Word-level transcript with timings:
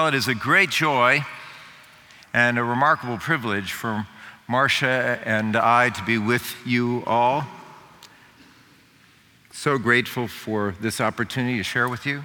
Well, 0.00 0.08
it 0.08 0.14
is 0.14 0.28
a 0.28 0.34
great 0.34 0.70
joy 0.70 1.26
and 2.32 2.58
a 2.58 2.64
remarkable 2.64 3.18
privilege 3.18 3.72
for 3.72 4.06
Marcia 4.48 5.20
and 5.26 5.54
I 5.54 5.90
to 5.90 6.02
be 6.04 6.16
with 6.16 6.56
you 6.64 7.04
all. 7.06 7.44
So 9.52 9.76
grateful 9.76 10.26
for 10.26 10.74
this 10.80 11.02
opportunity 11.02 11.58
to 11.58 11.62
share 11.62 11.86
with 11.86 12.06
you. 12.06 12.24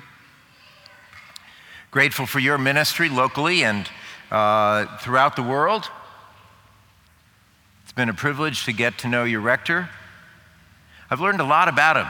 Grateful 1.91 2.25
for 2.25 2.39
your 2.39 2.57
ministry 2.57 3.09
locally 3.09 3.65
and 3.65 3.89
uh, 4.31 4.85
throughout 4.99 5.35
the 5.35 5.43
world. 5.43 5.89
It's 7.83 7.91
been 7.91 8.07
a 8.07 8.13
privilege 8.13 8.63
to 8.63 8.71
get 8.71 8.97
to 8.99 9.09
know 9.09 9.25
your 9.25 9.41
rector. 9.41 9.89
I've 11.11 11.19
learned 11.19 11.41
a 11.41 11.45
lot 11.45 11.67
about 11.67 11.97
him 11.97 12.07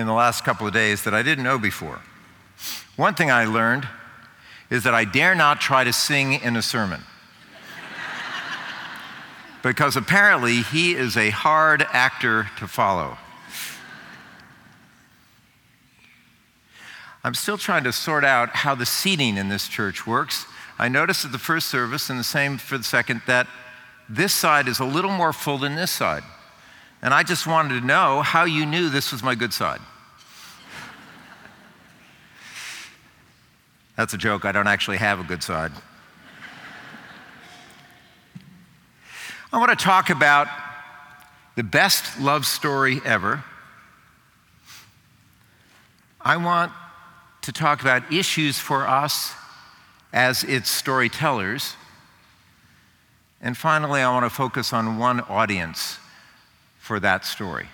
in 0.00 0.06
the 0.06 0.14
last 0.14 0.44
couple 0.44 0.68
of 0.68 0.72
days 0.72 1.02
that 1.02 1.14
I 1.14 1.24
didn't 1.24 1.42
know 1.42 1.58
before. 1.58 2.00
One 2.94 3.14
thing 3.14 3.32
I 3.32 3.44
learned 3.46 3.88
is 4.70 4.84
that 4.84 4.94
I 4.94 5.04
dare 5.04 5.34
not 5.34 5.60
try 5.60 5.84
to 5.84 5.92
sing 5.92 6.34
in 6.34 6.56
a 6.56 6.62
sermon. 6.62 7.02
because 9.62 9.96
apparently 9.96 10.62
he 10.62 10.94
is 10.94 11.16
a 11.16 11.30
hard 11.30 11.86
actor 11.92 12.50
to 12.58 12.66
follow. 12.66 13.16
I'm 17.24 17.34
still 17.34 17.56
trying 17.56 17.84
to 17.84 17.92
sort 17.92 18.24
out 18.24 18.50
how 18.50 18.74
the 18.74 18.84
seating 18.84 19.38
in 19.38 19.48
this 19.48 19.66
church 19.66 20.06
works. 20.06 20.44
I 20.78 20.88
noticed 20.88 21.24
at 21.24 21.32
the 21.32 21.38
first 21.38 21.68
service, 21.68 22.10
and 22.10 22.18
the 22.18 22.24
same 22.24 22.58
for 22.58 22.76
the 22.76 22.84
second, 22.84 23.22
that 23.26 23.46
this 24.08 24.34
side 24.34 24.68
is 24.68 24.80
a 24.80 24.84
little 24.84 25.10
more 25.10 25.32
full 25.32 25.56
than 25.56 25.74
this 25.74 25.90
side. 25.90 26.22
And 27.00 27.14
I 27.14 27.22
just 27.22 27.46
wanted 27.46 27.80
to 27.80 27.86
know 27.86 28.20
how 28.20 28.44
you 28.44 28.66
knew 28.66 28.90
this 28.90 29.12
was 29.12 29.22
my 29.22 29.34
good 29.34 29.54
side. 29.54 29.80
That's 33.96 34.12
a 34.12 34.18
joke. 34.18 34.44
I 34.44 34.52
don't 34.52 34.66
actually 34.66 34.96
have 34.96 35.20
a 35.20 35.22
good 35.22 35.42
side. 35.42 35.72
I 39.52 39.58
want 39.58 39.70
to 39.70 39.82
talk 39.82 40.10
about 40.10 40.48
the 41.54 41.62
best 41.62 42.20
love 42.20 42.44
story 42.44 43.00
ever. 43.04 43.44
I 46.20 46.36
want 46.38 46.72
to 47.42 47.52
talk 47.52 47.80
about 47.80 48.12
issues 48.12 48.58
for 48.58 48.88
us 48.88 49.32
as 50.12 50.42
its 50.42 50.70
storytellers. 50.70 51.76
And 53.40 53.56
finally, 53.56 54.00
I 54.00 54.10
want 54.10 54.24
to 54.24 54.30
focus 54.30 54.72
on 54.72 54.98
one 54.98 55.20
audience 55.20 55.98
for 56.80 56.98
that 56.98 57.24
story. 57.24 57.68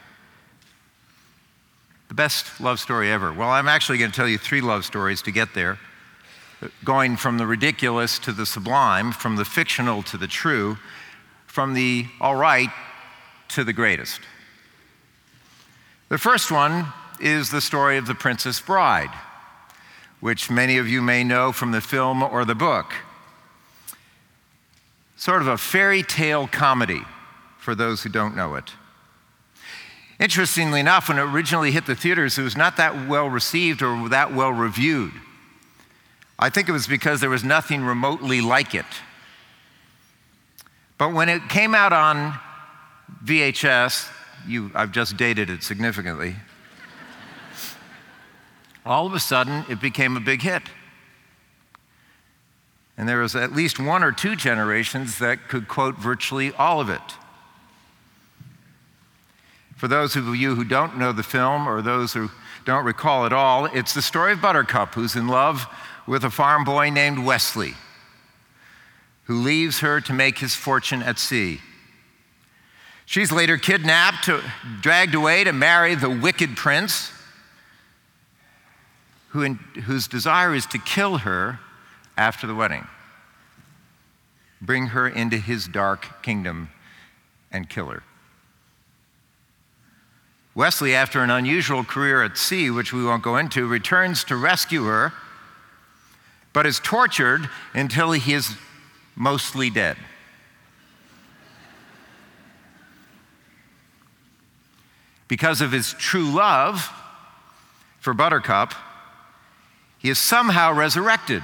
The 2.09 2.15
best 2.15 2.61
love 2.61 2.79
story 2.79 3.11
ever. 3.11 3.33
Well, 3.33 3.49
I'm 3.49 3.69
actually 3.69 3.99
going 3.99 4.11
to 4.11 4.17
tell 4.17 4.29
you 4.29 4.37
three 4.37 4.61
love 4.61 4.85
stories 4.85 5.23
to 5.23 5.31
get 5.31 5.55
there 5.55 5.79
going 6.85 7.17
from 7.17 7.39
the 7.39 7.47
ridiculous 7.47 8.19
to 8.21 8.33
the 8.33 8.47
sublime, 8.47 9.13
from 9.13 9.37
the 9.37 9.45
fictional 9.45 10.03
to 10.05 10.17
the 10.17 10.27
true, 10.27 10.77
from 11.47 11.75
the 11.75 12.07
all 12.21 12.37
right 12.37 12.71
to 13.49 13.65
the 13.65 13.73
greatest. 13.73 14.21
The 16.09 16.19
first 16.19 16.51
one 16.51 16.87
is 17.21 17.51
the 17.51 17.61
story 17.61 17.97
of 17.97 18.07
the 18.07 18.15
Princess 18.15 18.61
Bride, 18.61 19.11
which 20.21 20.51
many 20.51 20.79
of 20.79 20.89
you 20.89 21.03
may 21.03 21.25
know 21.25 21.53
from 21.53 21.73
the 21.73 21.81
film 21.81 22.23
or 22.23 22.45
the 22.45 22.55
book. 22.55 22.93
Sort 25.17 25.43
of 25.43 25.49
a 25.49 25.59
fairy 25.59 26.03
tale 26.03 26.47
comedy 26.47 27.03
for 27.59 27.75
those 27.75 28.03
who 28.03 28.09
don't 28.09 28.35
know 28.35 28.55
it. 28.55 28.73
Interestingly 30.19 30.81
enough, 30.81 31.09
when 31.09 31.19
it 31.19 31.23
originally 31.23 31.71
hit 31.71 31.87
the 31.87 31.95
theaters, 31.95 32.39
it 32.39 32.43
was 32.43 32.57
not 32.57 32.77
that 32.77 33.09
well 33.09 33.29
received 33.29 33.83
or 33.83 34.09
that 34.09 34.35
well 34.35 34.53
reviewed. 34.53 35.13
I 36.43 36.49
think 36.49 36.71
it 36.71 36.73
was 36.73 36.87
because 36.87 37.21
there 37.21 37.29
was 37.29 37.45
nothing 37.45 37.85
remotely 37.85 38.41
like 38.41 38.75
it. 38.75 38.87
But 40.97 41.13
when 41.13 41.29
it 41.29 41.51
came 41.51 41.75
out 41.75 41.93
on 41.93 42.39
VHS, 43.23 44.11
you, 44.49 44.71
I've 44.75 44.91
just 44.91 45.19
dated 45.19 45.51
it 45.51 45.63
significantly, 45.63 46.37
all 48.87 49.07
of 49.07 49.13
a 49.13 49.21
sudden 49.21 49.67
it 49.69 49.83
became 49.83 50.17
a 50.17 50.21
big 50.21 50.41
hit. 50.41 50.63
And 52.97 53.07
there 53.07 53.19
was 53.19 53.37
at 53.37 53.53
least 53.53 53.79
one 53.79 54.03
or 54.03 54.11
two 54.11 54.35
generations 54.35 55.19
that 55.19 55.47
could 55.47 55.69
quote 55.69 55.97
virtually 55.99 56.53
all 56.55 56.81
of 56.81 56.89
it. 56.89 57.01
For 59.77 59.89
those 59.89 60.17
of 60.17 60.35
you 60.35 60.55
who 60.55 60.65
don't 60.65 60.99
know 60.99 61.13
the 61.13 61.23
film 61.23 61.67
or 61.67 61.83
those 61.83 62.15
who 62.15 62.31
don't 62.65 62.85
recall 62.85 63.27
it 63.27 63.33
all, 63.33 63.67
it's 63.67 63.93
the 63.93 64.03
story 64.03 64.33
of 64.33 64.43
Buttercup, 64.43 64.95
who's 64.95 65.17
in 65.17 65.29
love 65.29 65.67
with 66.07 66.25
a 66.25 66.31
farm 66.31 66.65
boy 66.65 66.91
named 66.91 67.25
Wesley, 67.25 67.75
who 69.25 69.35
leaves 69.41 69.81
her 69.81 70.01
to 70.01 70.13
make 70.13 70.39
his 70.39 70.55
fortune 70.55 71.03
at 71.03 71.19
sea. 71.19 71.61
She's 73.07 73.33
later 73.33 73.57
kidnapped, 73.59 74.25
to, 74.25 74.43
dragged 74.81 75.15
away 75.15 75.45
to 75.45 75.53
marry 75.53 75.95
the 75.95 76.11
wicked 76.11 76.57
prince, 76.57 77.11
who 79.31 79.43
in, 79.43 79.57
whose 79.85 80.09
desire 80.09 80.55
is 80.55 80.67
to 80.67 80.79
kill 80.79 81.19
her 81.19 81.61
after 82.17 82.47
the 82.47 82.55
wedding, 82.55 82.87
bring 84.61 84.89
her 84.89 85.09
into 85.09 85.39
his 85.39 85.67
dark 85.67 86.23
kingdom, 86.23 86.71
and 87.51 87.69
kill 87.69 87.87
her. 87.87 88.03
Wesley, 90.55 90.95
after 90.95 91.23
an 91.23 91.31
unusual 91.31 91.85
career 91.85 92.23
at 92.23 92.37
sea, 92.37 92.71
which 92.71 92.93
we 92.93 93.05
won't 93.05 93.23
go 93.23 93.37
into, 93.37 93.67
returns 93.67 94.25
to 94.25 94.37
rescue 94.37 94.85
her 94.85 95.13
but 96.53 96.67
is 96.67 96.81
tortured 96.81 97.49
until 97.75 98.13
he 98.13 98.33
is 98.33 98.57
mostly 99.15 99.71
dead. 99.71 99.97
Because 105.29 105.61
of 105.61 105.71
his 105.71 105.93
true 105.93 106.31
love 106.31 106.91
for 108.01 108.13
Buttercup, 108.13 108.75
he 109.99 110.11
is 110.11 110.19
somehow 110.19 110.73
resurrected. 110.73 111.43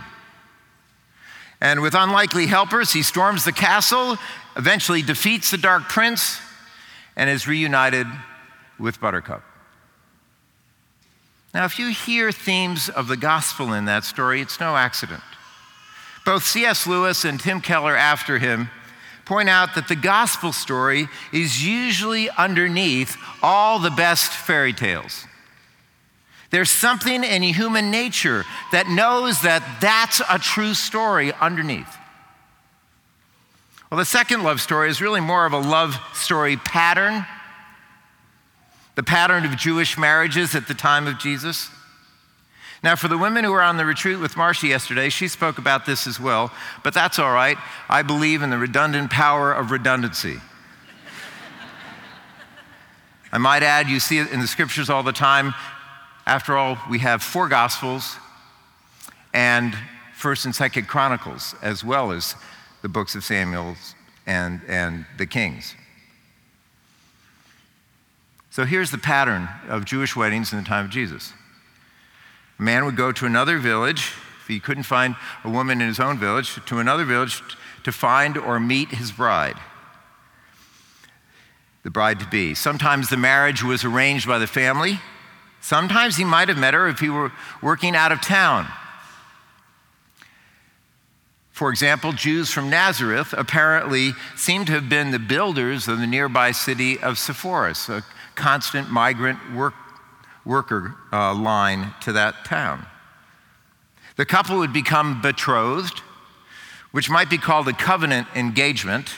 And 1.60 1.80
with 1.80 1.94
unlikely 1.94 2.46
helpers, 2.46 2.92
he 2.92 3.02
storms 3.02 3.44
the 3.44 3.52
castle, 3.52 4.16
eventually 4.56 5.02
defeats 5.02 5.50
the 5.50 5.58
Dark 5.58 5.84
Prince, 5.84 6.40
and 7.16 7.30
is 7.30 7.46
reunited 7.46 8.06
with 8.78 9.00
Buttercup. 9.00 9.42
Now, 11.56 11.64
if 11.64 11.78
you 11.78 11.88
hear 11.88 12.32
themes 12.32 12.90
of 12.90 13.08
the 13.08 13.16
gospel 13.16 13.72
in 13.72 13.86
that 13.86 14.04
story, 14.04 14.42
it's 14.42 14.60
no 14.60 14.76
accident. 14.76 15.22
Both 16.22 16.44
C.S. 16.44 16.86
Lewis 16.86 17.24
and 17.24 17.40
Tim 17.40 17.62
Keller 17.62 17.96
after 17.96 18.38
him 18.38 18.68
point 19.24 19.48
out 19.48 19.74
that 19.74 19.88
the 19.88 19.96
gospel 19.96 20.52
story 20.52 21.08
is 21.32 21.66
usually 21.66 22.28
underneath 22.28 23.16
all 23.42 23.78
the 23.78 23.90
best 23.90 24.30
fairy 24.32 24.74
tales. 24.74 25.24
There's 26.50 26.70
something 26.70 27.24
in 27.24 27.42
human 27.42 27.90
nature 27.90 28.44
that 28.72 28.90
knows 28.90 29.40
that 29.40 29.78
that's 29.80 30.20
a 30.28 30.38
true 30.38 30.74
story 30.74 31.32
underneath. 31.40 31.96
Well, 33.90 33.96
the 33.96 34.04
second 34.04 34.42
love 34.42 34.60
story 34.60 34.90
is 34.90 35.00
really 35.00 35.22
more 35.22 35.46
of 35.46 35.54
a 35.54 35.58
love 35.58 35.96
story 36.12 36.58
pattern 36.58 37.24
the 38.96 39.02
pattern 39.02 39.44
of 39.44 39.56
Jewish 39.56 39.96
marriages 39.96 40.54
at 40.54 40.66
the 40.66 40.74
time 40.74 41.06
of 41.06 41.18
Jesus. 41.18 41.70
Now, 42.82 42.96
for 42.96 43.08
the 43.08 43.18
women 43.18 43.44
who 43.44 43.52
were 43.52 43.62
on 43.62 43.76
the 43.76 43.86
retreat 43.86 44.18
with 44.18 44.36
Marcia 44.36 44.66
yesterday, 44.66 45.08
she 45.08 45.28
spoke 45.28 45.58
about 45.58 45.86
this 45.86 46.06
as 46.06 46.18
well, 46.18 46.50
but 46.82 46.92
that's 46.92 47.18
all 47.18 47.32
right. 47.32 47.56
I 47.88 48.02
believe 48.02 48.42
in 48.42 48.50
the 48.50 48.58
redundant 48.58 49.10
power 49.10 49.52
of 49.52 49.70
redundancy. 49.70 50.38
I 53.32 53.38
might 53.38 53.62
add, 53.62 53.88
you 53.88 54.00
see 54.00 54.18
it 54.18 54.30
in 54.30 54.40
the 54.40 54.46
scriptures 54.46 54.88
all 54.88 55.02
the 55.02 55.12
time. 55.12 55.54
After 56.26 56.56
all, 56.56 56.78
we 56.88 57.00
have 57.00 57.22
four 57.22 57.48
gospels 57.48 58.16
and 59.34 59.76
first 60.14 60.46
and 60.46 60.54
second 60.54 60.88
chronicles, 60.88 61.54
as 61.60 61.84
well 61.84 62.12
as 62.12 62.34
the 62.82 62.88
books 62.88 63.14
of 63.14 63.24
Samuel 63.24 63.76
and, 64.26 64.60
and 64.66 65.04
the 65.18 65.26
kings. 65.26 65.74
So 68.56 68.64
here's 68.64 68.90
the 68.90 68.96
pattern 68.96 69.50
of 69.68 69.84
Jewish 69.84 70.16
weddings 70.16 70.50
in 70.50 70.58
the 70.58 70.64
time 70.64 70.86
of 70.86 70.90
Jesus. 70.90 71.34
A 72.58 72.62
man 72.62 72.86
would 72.86 72.96
go 72.96 73.12
to 73.12 73.26
another 73.26 73.58
village, 73.58 74.14
if 74.40 74.48
he 74.48 74.60
couldn't 74.60 74.84
find 74.84 75.14
a 75.44 75.50
woman 75.50 75.82
in 75.82 75.88
his 75.88 76.00
own 76.00 76.16
village, 76.18 76.58
to 76.64 76.78
another 76.78 77.04
village 77.04 77.42
to 77.84 77.92
find 77.92 78.38
or 78.38 78.58
meet 78.58 78.92
his 78.92 79.12
bride, 79.12 79.58
the 81.82 81.90
bride 81.90 82.18
to 82.20 82.26
be. 82.28 82.54
Sometimes 82.54 83.10
the 83.10 83.18
marriage 83.18 83.62
was 83.62 83.84
arranged 83.84 84.26
by 84.26 84.38
the 84.38 84.46
family. 84.46 85.00
Sometimes 85.60 86.16
he 86.16 86.24
might 86.24 86.48
have 86.48 86.56
met 86.56 86.72
her 86.72 86.88
if 86.88 87.00
he 87.00 87.10
were 87.10 87.32
working 87.60 87.94
out 87.94 88.10
of 88.10 88.22
town. 88.22 88.68
For 91.52 91.68
example, 91.68 92.12
Jews 92.12 92.50
from 92.50 92.70
Nazareth 92.70 93.34
apparently 93.36 94.12
seem 94.34 94.64
to 94.64 94.72
have 94.72 94.88
been 94.88 95.10
the 95.10 95.18
builders 95.18 95.88
of 95.88 95.98
the 95.98 96.06
nearby 96.06 96.52
city 96.52 96.98
of 96.98 97.18
Sepphoris, 97.18 97.90
constant 98.36 98.90
migrant 98.90 99.38
work, 99.54 99.74
worker 100.44 100.94
uh, 101.12 101.34
line 101.34 101.94
to 102.02 102.12
that 102.12 102.44
town. 102.44 102.86
The 104.16 104.24
couple 104.24 104.58
would 104.58 104.72
become 104.72 105.20
betrothed, 105.20 106.00
which 106.92 107.10
might 107.10 107.28
be 107.28 107.38
called 107.38 107.68
a 107.68 107.72
covenant 107.72 108.28
engagement, 108.34 109.10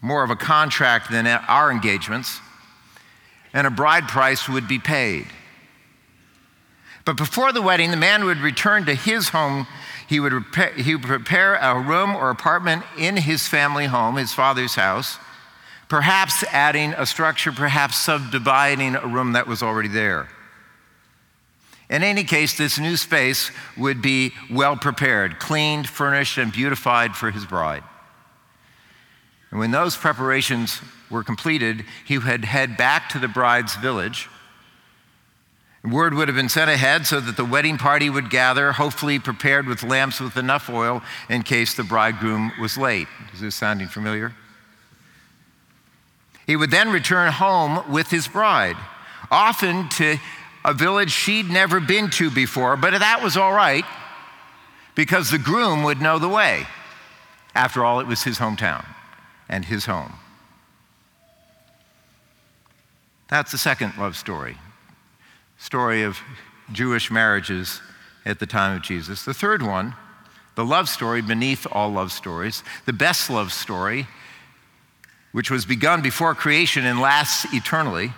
more 0.00 0.22
of 0.22 0.30
a 0.30 0.36
contract 0.36 1.10
than 1.10 1.26
our 1.26 1.72
engagements, 1.72 2.40
and 3.52 3.66
a 3.66 3.70
bride 3.70 4.06
price 4.06 4.48
would 4.48 4.68
be 4.68 4.78
paid. 4.78 5.26
But 7.04 7.16
before 7.16 7.52
the 7.52 7.62
wedding, 7.62 7.90
the 7.90 7.96
man 7.96 8.26
would 8.26 8.38
return 8.38 8.84
to 8.84 8.94
his 8.94 9.30
home. 9.30 9.66
He 10.08 10.20
would, 10.20 10.44
he 10.76 10.94
would 10.94 11.04
prepare 11.04 11.54
a 11.54 11.80
room 11.80 12.14
or 12.14 12.30
apartment 12.30 12.84
in 12.98 13.16
his 13.16 13.48
family 13.48 13.86
home, 13.86 14.16
his 14.16 14.34
father's 14.34 14.74
house, 14.74 15.18
perhaps 15.88 16.44
adding 16.44 16.92
a 16.94 17.06
structure, 17.06 17.52
perhaps 17.52 17.96
subdividing 17.96 18.94
a 18.94 19.06
room 19.06 19.32
that 19.32 19.46
was 19.46 19.62
already 19.62 19.88
there. 19.88 20.28
In 21.90 22.02
any 22.02 22.24
case, 22.24 22.56
this 22.56 22.78
new 22.78 22.96
space 22.96 23.50
would 23.76 24.02
be 24.02 24.32
well 24.50 24.76
prepared, 24.76 25.38
cleaned, 25.38 25.88
furnished, 25.88 26.36
and 26.36 26.52
beautified 26.52 27.16
for 27.16 27.30
his 27.30 27.46
bride. 27.46 27.82
And 29.50 29.58
when 29.58 29.70
those 29.70 29.96
preparations 29.96 30.82
were 31.10 31.24
completed, 31.24 31.84
he 32.04 32.18
would 32.18 32.44
head 32.44 32.76
back 32.76 33.08
to 33.10 33.18
the 33.18 33.28
bride's 33.28 33.74
village. 33.76 34.28
Word 35.84 36.12
would 36.12 36.28
have 36.28 36.36
been 36.36 36.50
sent 36.50 36.70
ahead 36.70 37.06
so 37.06 37.18
that 37.20 37.38
the 37.38 37.44
wedding 37.44 37.78
party 37.78 38.10
would 38.10 38.28
gather, 38.28 38.72
hopefully 38.72 39.18
prepared 39.18 39.66
with 39.66 39.82
lamps 39.82 40.20
with 40.20 40.36
enough 40.36 40.68
oil 40.68 41.02
in 41.30 41.42
case 41.42 41.74
the 41.74 41.84
bridegroom 41.84 42.52
was 42.60 42.76
late. 42.76 43.08
Is 43.32 43.40
this 43.40 43.54
sounding 43.54 43.88
familiar? 43.88 44.34
He 46.48 46.56
would 46.56 46.70
then 46.70 46.90
return 46.90 47.30
home 47.30 47.92
with 47.92 48.10
his 48.10 48.26
bride, 48.26 48.78
often 49.30 49.90
to 49.90 50.16
a 50.64 50.72
village 50.72 51.10
she'd 51.10 51.50
never 51.50 51.78
been 51.78 52.08
to 52.12 52.30
before, 52.30 52.74
but 52.74 52.98
that 52.98 53.22
was 53.22 53.36
all 53.36 53.52
right 53.52 53.84
because 54.94 55.30
the 55.30 55.38
groom 55.38 55.82
would 55.82 56.00
know 56.00 56.18
the 56.18 56.28
way. 56.28 56.66
After 57.54 57.84
all, 57.84 58.00
it 58.00 58.06
was 58.06 58.22
his 58.22 58.38
hometown 58.38 58.86
and 59.46 59.66
his 59.66 59.84
home. 59.84 60.14
That's 63.28 63.52
the 63.52 63.58
second 63.58 63.98
love 63.98 64.16
story 64.16 64.56
story 65.58 66.02
of 66.02 66.18
Jewish 66.72 67.10
marriages 67.10 67.82
at 68.24 68.38
the 68.38 68.46
time 68.46 68.76
of 68.76 68.82
Jesus. 68.82 69.24
The 69.24 69.34
third 69.34 69.60
one, 69.62 69.94
the 70.54 70.64
love 70.64 70.88
story 70.88 71.20
beneath 71.20 71.66
all 71.70 71.90
love 71.90 72.10
stories, 72.10 72.62
the 72.86 72.92
best 72.92 73.28
love 73.28 73.52
story, 73.52 74.06
which 75.32 75.50
was 75.50 75.64
begun 75.64 76.02
before 76.02 76.34
creation 76.34 76.84
and 76.84 77.00
lasts 77.00 77.46
eternally. 77.52 78.12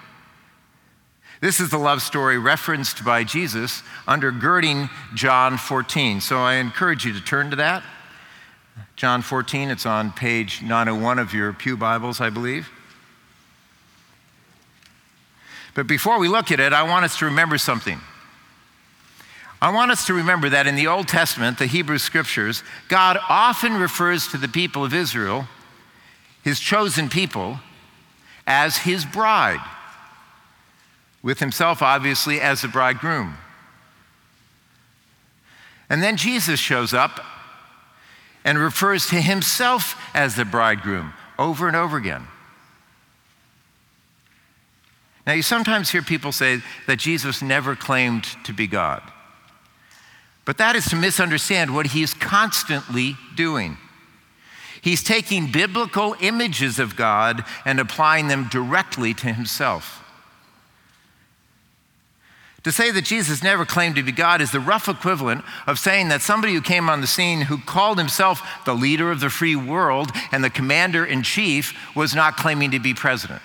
This 1.41 1.59
is 1.59 1.71
the 1.71 1.79
love 1.79 2.03
story 2.03 2.39
referenced 2.39 3.05
by 3.05 3.25
Jesus 3.25 3.83
undergirding 4.07 4.91
John 5.15 5.57
14. 5.57 6.21
So 6.21 6.39
I 6.39 6.55
encourage 6.55 7.07
you 7.07 7.13
to 7.15 7.21
turn 7.21 7.51
to 7.51 7.57
that. 7.57 7.83
John 8.97 9.23
14, 9.23 9.71
it's 9.71 9.87
on 9.87 10.13
page 10.13 10.61
901 10.61 11.19
of 11.19 11.33
your 11.33 11.55
Pew 11.55 11.77
Bibles, 11.77 12.21
I 12.21 12.29
believe. 12.29 12.69
But 15.75 15.87
before 15.87 16.19
we 16.19 16.29
look 16.29 16.53
at 16.53 16.61
it, 16.61 16.73
I 16.75 16.83
want 16.83 17.07
us 17.07 17.19
to 17.21 17.25
remember 17.25 17.57
something. 17.57 18.01
I 19.63 19.73
want 19.73 19.91
us 19.91 20.07
to 20.07 20.15
remember 20.15 20.49
that 20.51 20.67
in 20.67 20.75
the 20.75 20.87
Old 20.87 21.09
Testament, 21.09 21.59
the 21.59 21.67
Hebrew 21.67 21.99
scriptures, 21.99 22.63
God 22.89 23.19
often 23.29 23.75
refers 23.75 24.29
to 24.29 24.37
the 24.37 24.49
people 24.49 24.85
of 24.85 24.93
Israel, 24.93 25.47
his 26.43 26.59
chosen 26.59 27.09
people, 27.09 27.61
as 28.47 28.79
his 28.79 29.05
bride, 29.05 29.65
with 31.23 31.39
himself 31.39 31.83
obviously 31.83 32.41
as 32.41 32.63
the 32.63 32.69
bridegroom. 32.69 33.37
And 35.89 36.03
then 36.03 36.17
Jesus 36.17 36.61
shows 36.61 36.95
up 36.95 37.21
and 38.45 38.59
refers 38.59 39.09
to 39.09 39.17
himself 39.17 40.01
as 40.15 40.37
the 40.37 40.45
bridegroom 40.45 41.13
over 41.39 41.67
and 41.67 41.77
over 41.77 41.97
again. 41.97 42.27
Now, 45.27 45.35
you 45.35 45.43
sometimes 45.43 45.91
hear 45.91 46.03
people 46.03 46.33
say 46.33 46.63
that 46.87 46.99
Jesus 46.99 47.43
never 47.43 47.77
claimed 47.77 48.25
to 48.45 48.53
be 48.53 48.67
God. 48.67 49.03
But 50.45 50.59
that 50.59 50.75
is 50.75 50.87
to 50.87 50.97
misunderstand 50.97 51.75
what 51.75 51.89
he 51.89 52.03
is 52.03 52.15
constantly 52.15 53.17
doing. 53.37 53.77
He's 54.83 55.03
taking 55.03 55.53
biblical 55.53 56.17
images 56.21 56.79
of 56.79 56.97
God 56.97 57.45
and 57.65 57.79
applying 57.79 58.29
them 58.29 58.49
directly 58.51 59.13
to 59.15 59.33
himself. 59.33 60.03
To 62.65 62.73
say 62.73 62.91
that 62.91 63.05
Jesus 63.05 63.43
never 63.43 63.65
claimed 63.65 63.97
to 63.97 64.03
be 64.03 64.13
God 64.13 64.43
is 64.43 64.53
the 64.53 64.61
rough 64.61 64.89
equivalent 64.89 65.45
of 65.67 65.79
saying 65.79 66.09
that 66.09 66.21
somebody 66.21 66.53
who 66.53 66.61
came 66.61 66.91
on 66.91 67.01
the 67.01 67.07
scene 67.07 67.43
who 67.43 67.59
called 67.59 67.99
himself 67.99 68.43
the 68.67 68.75
leader 68.75 69.11
of 69.11 69.21
the 69.21 69.31
free 69.31 69.57
world 69.57 70.11
and 70.31 70.45
the 70.45 70.51
commander 70.51 71.05
in 71.05 71.23
chief 71.23 71.75
was 71.97 72.15
not 72.15 72.37
claiming 72.37 72.71
to 72.73 72.79
be 72.79 72.93
president. 72.93 73.41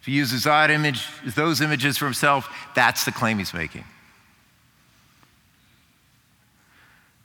If 0.00 0.06
he 0.06 0.12
uses 0.12 0.44
that 0.44 0.70
image, 0.70 1.06
those 1.34 1.60
images 1.60 1.96
for 1.96 2.04
himself, 2.06 2.52
that's 2.74 3.04
the 3.04 3.12
claim 3.12 3.38
he's 3.38 3.54
making. 3.54 3.84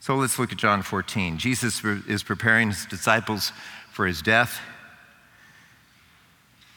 So 0.08 0.16
let's 0.16 0.38
look 0.38 0.52
at 0.52 0.56
John 0.56 0.80
14. 0.80 1.36
Jesus 1.36 1.84
is 1.84 2.22
preparing 2.22 2.68
his 2.68 2.86
disciples 2.86 3.52
for 3.92 4.06
his 4.06 4.22
death. 4.22 4.58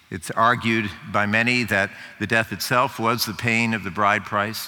It's 0.09 0.29
argued 0.31 0.91
by 1.13 1.27
many 1.27 1.63
that 1.63 1.91
the 2.19 2.27
death 2.27 2.51
itself 2.51 2.99
was 2.99 3.25
the 3.25 3.33
paying 3.33 3.73
of 3.73 3.85
the 3.85 3.89
bride 3.89 4.25
price. 4.25 4.67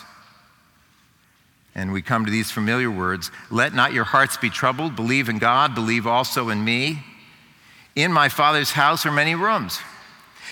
And 1.76 1.92
we 1.92 2.02
come 2.02 2.24
to 2.24 2.32
these 2.32 2.52
familiar 2.52 2.90
words 2.90 3.32
Let 3.52 3.74
not 3.74 3.92
your 3.92 4.06
hearts 4.06 4.38
be 4.38 4.50
troubled. 4.50 4.96
Believe 4.96 5.28
in 5.28 5.40
God, 5.40 5.76
believe 5.76 6.08
also 6.08 6.48
in 6.48 6.64
me. 6.64 7.04
In 7.98 8.14
my 8.14 8.30
Father's 8.30 8.72
house 8.72 9.06
are 9.06 9.12
many 9.12 9.36
rooms. 9.36 9.78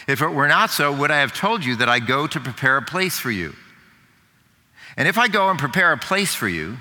If 0.06 0.22
it 0.22 0.28
were 0.28 0.50
not 0.50 0.69
so, 0.69 0.94
would 0.94 1.12
I 1.12 1.22
have 1.22 1.31
told 1.31 1.64
you 1.64 1.78
that 1.78 1.88
I 1.88 2.00
go 2.00 2.28
to 2.28 2.42
prepare 2.42 2.75
a 2.75 2.81
place 2.81 3.18
for 3.18 3.31
you? 3.31 3.56
And 4.98 5.07
if 5.07 5.18
I 5.18 5.30
go 5.30 5.50
and 5.50 5.57
prepare 5.57 5.94
a 5.94 5.98
place 5.98 6.36
for 6.36 6.50
you, 6.50 6.78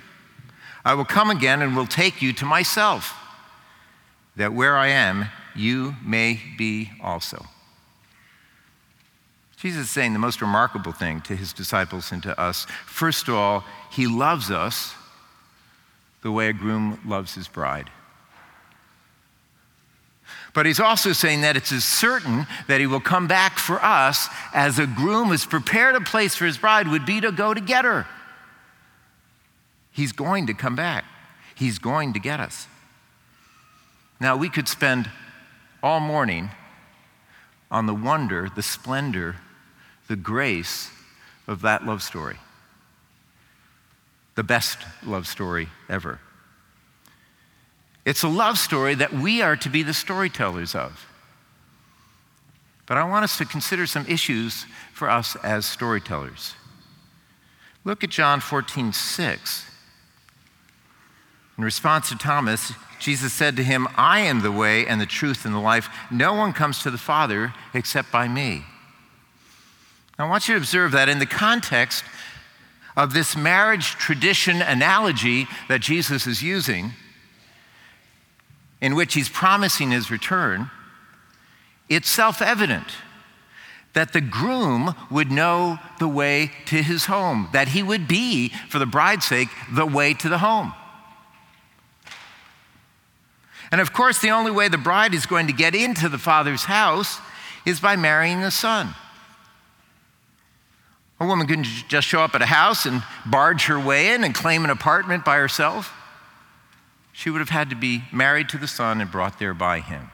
I 0.85 0.94
will 0.94 1.05
come 1.05 1.31
again 1.31 1.62
and 1.62 1.77
will 1.77 1.87
take 1.87 2.23
you 2.23 2.32
to 2.35 2.47
myself, 2.47 3.15
that 4.37 4.53
where 4.53 4.77
I 4.77 4.88
am, 4.88 5.27
you 5.55 5.94
may 6.05 6.41
be 6.56 6.91
also. 7.03 7.47
Jesus 9.57 9.83
is 9.83 9.90
saying 9.90 10.14
the 10.14 10.19
most 10.19 10.40
remarkable 10.40 10.93
thing 10.93 11.21
to 11.23 11.37
his 11.37 11.52
disciples 11.52 12.12
and 12.12 12.23
to 12.23 12.40
us. 12.40 12.66
First 12.87 13.28
of 13.28 13.35
all, 13.35 13.62
he 13.90 14.07
loves 14.07 14.50
us 14.50 14.95
the 16.23 16.33
way 16.33 16.49
a 16.49 16.52
groom 16.54 16.99
loves 17.04 17.35
his 17.35 17.47
bride. 17.47 17.90
But 20.52 20.66
he's 20.66 20.81
also 20.81 21.12
saying 21.12 21.43
that 21.43 21.57
it's 21.57 21.73
as 21.73 21.85
certain 21.85 22.47
that 22.66 22.81
he 22.81 22.87
will 22.87 23.00
come 23.00 23.28
back 23.28 23.59
for 23.59 23.83
us 23.85 24.28
as 24.52 24.78
a 24.78 24.87
groom 24.87 25.28
has 25.28 25.45
prepared 25.45 25.95
a 25.95 26.00
place 26.00 26.35
for 26.35 26.47
his 26.47 26.59
bride 26.59 26.88
would 26.88 27.07
be 27.07 27.21
to 27.21 27.31
go 27.31 27.54
to 27.54 27.61
get 27.61 27.85
her. 27.85 28.07
He's 30.00 30.12
going 30.12 30.47
to 30.47 30.54
come 30.54 30.76
back, 30.76 31.04
he's 31.54 31.78
going 31.78 32.14
to 32.14 32.19
get 32.19 32.40
us. 32.40 32.66
Now, 34.19 34.35
we 34.35 34.49
could 34.49 34.66
spend 34.66 35.11
all 35.83 36.00
morning 36.00 36.49
on 37.71 37.85
the 37.85 37.92
wonder, 37.92 38.49
the 38.49 38.62
splendor, 38.62 39.37
the 40.09 40.16
grace 40.16 40.90
of 41.47 41.61
that 41.61 41.85
love 41.85 42.02
story. 42.02 42.38
The 44.37 44.42
best 44.42 44.78
love 45.04 45.26
story 45.26 45.69
ever. 45.90 46.19
It's 48.07 48.23
a 48.23 48.28
love 48.28 48.57
story 48.57 48.95
that 48.95 49.12
we 49.12 49.42
are 49.42 49.57
to 49.57 49.69
be 49.69 49.83
the 49.83 49.92
storytellers 49.92 50.75
of. 50.75 51.07
But 52.87 52.97
I 52.97 53.04
want 53.04 53.25
us 53.25 53.37
to 53.37 53.45
consider 53.45 53.87
some 53.87 54.07
issues 54.07 54.64
for 54.95 55.11
us 55.11 55.37
as 55.42 55.66
storytellers. 55.66 56.54
Look 57.85 58.02
at 58.02 58.09
John 58.09 58.40
14, 58.40 58.95
6. 58.95 59.66
In 61.61 61.64
response 61.64 62.09
to 62.09 62.17
Thomas, 62.17 62.73
Jesus 62.99 63.35
said 63.35 63.55
to 63.57 63.62
him, 63.62 63.87
I 63.95 64.21
am 64.21 64.40
the 64.40 64.50
way 64.50 64.87
and 64.87 64.99
the 64.99 65.05
truth 65.05 65.45
and 65.45 65.55
the 65.55 65.59
life. 65.59 65.90
No 66.11 66.33
one 66.33 66.55
comes 66.55 66.83
to 66.83 66.90
the 66.90 66.97
Father 66.97 67.52
except 67.75 68.11
by 68.11 68.29
me. 68.29 68.64
Now, 70.19 70.25
I 70.25 70.31
want 70.31 70.49
you 70.49 70.55
to 70.55 70.59
observe 70.59 70.93
that 70.93 71.11
in 71.11 71.19
the 71.19 71.26
context 71.26 72.02
of 72.97 73.12
this 73.12 73.37
marriage 73.37 73.90
tradition 73.90 74.62
analogy 74.62 75.49
that 75.69 75.83
Jesus 75.83 76.26
is 76.26 76.43
using, 76.43 76.93
in 78.81 78.95
which 78.95 79.12
he's 79.12 79.29
promising 79.29 79.90
his 79.90 80.11
return, 80.11 80.71
it's 81.90 82.09
self 82.09 82.40
evident 82.40 82.88
that 83.93 84.14
the 84.14 84.23
groom 84.23 84.95
would 85.11 85.31
know 85.31 85.79
the 85.99 86.09
way 86.09 86.52
to 86.64 86.83
his 86.83 87.05
home, 87.05 87.50
that 87.52 87.69
he 87.69 87.83
would 87.83 88.09
be, 88.09 88.49
for 88.71 88.79
the 88.79 88.87
bride's 88.87 89.26
sake, 89.26 89.50
the 89.71 89.85
way 89.85 90.14
to 90.14 90.31
the 90.31 90.38
home. 90.38 90.73
And 93.71 93.81
of 93.81 93.93
course, 93.93 94.19
the 94.19 94.31
only 94.31 94.50
way 94.50 94.69
the 94.69 94.79
bride 94.79 95.15
is 95.15 95.27
going 95.27 95.47
to 95.47 95.53
get 95.53 95.75
into 95.75 96.09
the 96.09 96.19
father's 96.19 96.65
house 96.65 97.19
is 97.65 97.81
by 97.81 97.97
marrying 97.97 98.41
the 98.41 98.50
son. 98.50 98.95
A 101.21 101.27
woman 101.27 101.47
couldn't 101.47 101.67
just 101.89 102.09
show 102.09 102.23
up 102.23 102.35
at 102.35 102.43
a 102.43 102.47
house 102.47 102.87
and 102.87 103.03
barge 103.27 103.67
her 103.67 103.79
way 103.79 104.15
in 104.15 104.25
and 104.25 104.35
claim 104.35 104.65
an 104.65 104.71
apartment 104.71 105.25
by 105.25 105.37
herself. 105.37 105.93
She 107.12 107.29
would 107.29 107.41
have 107.41 107.50
had 107.50 107.69
to 107.69 107.77
be 107.77 108.05
married 108.11 108.49
to 108.50 108.59
the 108.59 108.67
Son 108.67 109.00
and 109.00 109.11
brought 109.11 109.39
there 109.39 109.53
by 109.53 109.81
him. 109.81 110.11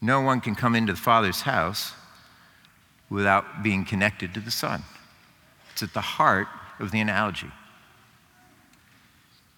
No 0.00 0.20
one 0.20 0.40
can 0.40 0.54
come 0.54 0.76
into 0.76 0.92
the 0.92 1.00
Father's 1.00 1.40
house 1.40 1.92
without 3.10 3.64
being 3.64 3.84
connected 3.84 4.32
to 4.34 4.40
the 4.40 4.50
Son. 4.52 4.84
It's 5.72 5.82
at 5.82 5.92
the 5.92 6.00
heart 6.00 6.46
of 6.78 6.92
the 6.92 7.00
analogy. 7.00 7.50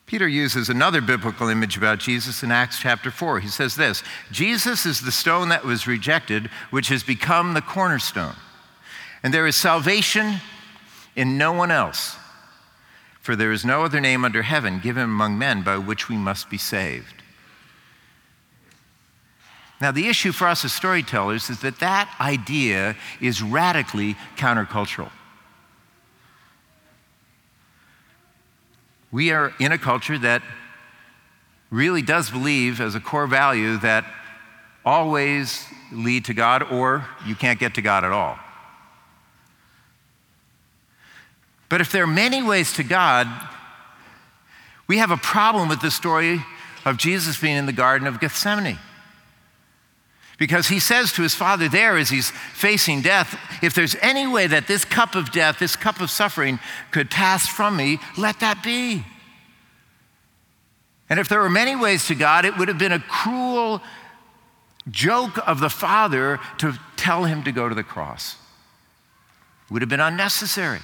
Peter 0.06 0.28
uses 0.28 0.68
another 0.68 1.00
biblical 1.00 1.49
image 1.49 1.76
about 1.76 1.99
Jesus 1.99 2.42
in 2.42 2.52
Acts 2.52 2.78
chapter 2.78 3.11
4. 3.11 3.40
He 3.40 3.49
says 3.49 3.75
this 3.75 4.02
Jesus 4.30 4.84
is 4.84 5.00
the 5.00 5.12
stone 5.12 5.49
that 5.49 5.64
was 5.64 5.87
rejected, 5.87 6.49
which 6.70 6.88
has 6.88 7.02
become 7.02 7.54
the 7.54 7.62
cornerstone. 7.62 8.34
And 9.23 9.32
there 9.32 9.46
is 9.46 9.56
salvation 9.56 10.37
in 11.16 11.38
no 11.38 11.52
one 11.52 11.70
else, 11.70 12.16
for 13.20 13.34
there 13.34 13.52
is 13.52 13.64
no 13.64 13.82
other 13.84 14.00
name 14.00 14.25
under 14.25 14.42
heaven 14.42 14.80
given 14.80 15.04
among 15.04 15.38
men 15.38 15.62
by 15.62 15.78
which 15.78 16.08
we 16.11 16.16
must 16.16 16.50
be 16.50 16.58
saved. 16.58 17.23
Now, 19.80 19.90
the 19.90 20.08
issue 20.08 20.32
for 20.32 20.46
us 20.46 20.64
as 20.64 20.73
storytellers 20.73 21.50
is 21.50 21.61
that 21.61 21.80
that 21.80 22.14
idea 22.20 22.96
is 23.20 23.42
radically 23.42 24.14
countercultural. 24.37 25.11
We 29.14 29.30
are 29.30 29.54
in 29.61 29.71
a 29.71 29.78
culture 29.78 30.18
that 30.18 30.42
really 31.71 32.02
does 32.02 32.30
believe 32.30 32.80
as 32.80 32.97
a 32.97 33.00
core 33.00 33.28
value 33.28 33.76
that 33.78 34.04
always 34.85 35.64
lead 35.92 36.25
to 36.25 36.35
God 36.35 36.64
or 36.64 37.06
you 37.25 37.37
can't 37.37 37.61
get 37.61 37.76
to 37.76 37.80
God 37.80 38.02
at 38.02 38.11
all. 38.11 38.37
But 41.68 41.80
if 41.80 41.92
there 41.92 42.02
are 42.02 42.09
many 42.09 42.42
ways 42.42 42.73
to 42.73 42.83
God, 42.83 43.28
we 44.88 44.99
have 44.99 45.12
a 45.12 45.16
problem 45.16 45.68
with 45.68 45.80
the 45.80 45.92
story 45.92 46.40
of 46.85 46.97
Jesus 46.97 47.40
being 47.40 47.56
in 47.56 47.66
the 47.66 47.73
Garden 47.73 48.09
of 48.09 48.18
Gethsemane. 48.18 48.80
Because 50.36 50.68
he 50.68 50.80
says 50.80 51.12
to 51.12 51.22
his 51.22 51.34
father 51.34 51.68
there 51.68 51.96
as 51.96 52.10
he's 52.10 52.30
facing 52.30 53.02
death, 53.02 53.38
if 53.62 53.74
there's 53.74 53.96
any 54.02 54.26
way 54.26 54.46
that 54.48 54.66
this 54.66 54.84
cup 54.84 55.14
of 55.14 55.30
death, 55.30 55.58
this 55.58 55.76
cup 55.76 56.00
of 56.00 56.10
suffering 56.10 56.58
could 56.90 57.10
pass 57.10 57.46
from 57.46 57.76
me, 57.76 58.00
let 58.18 58.40
that 58.40 58.62
be. 58.62 59.04
And 61.08 61.20
if 61.20 61.28
there 61.28 61.40
were 61.40 61.50
many 61.50 61.76
ways 61.76 62.06
to 62.06 62.14
God, 62.14 62.44
it 62.44 62.56
would 62.56 62.68
have 62.68 62.78
been 62.78 62.92
a 62.92 62.98
cruel 62.98 63.80
joke 64.90 65.38
of 65.46 65.60
the 65.60 65.70
father 65.70 66.40
to 66.58 66.78
tell 66.96 67.24
him 67.24 67.44
to 67.44 67.52
go 67.52 67.68
to 67.68 67.74
the 67.74 67.84
cross. 67.84 68.36
It 69.66 69.72
would 69.72 69.82
have 69.82 69.88
been 69.88 70.00
unnecessary. 70.00 70.80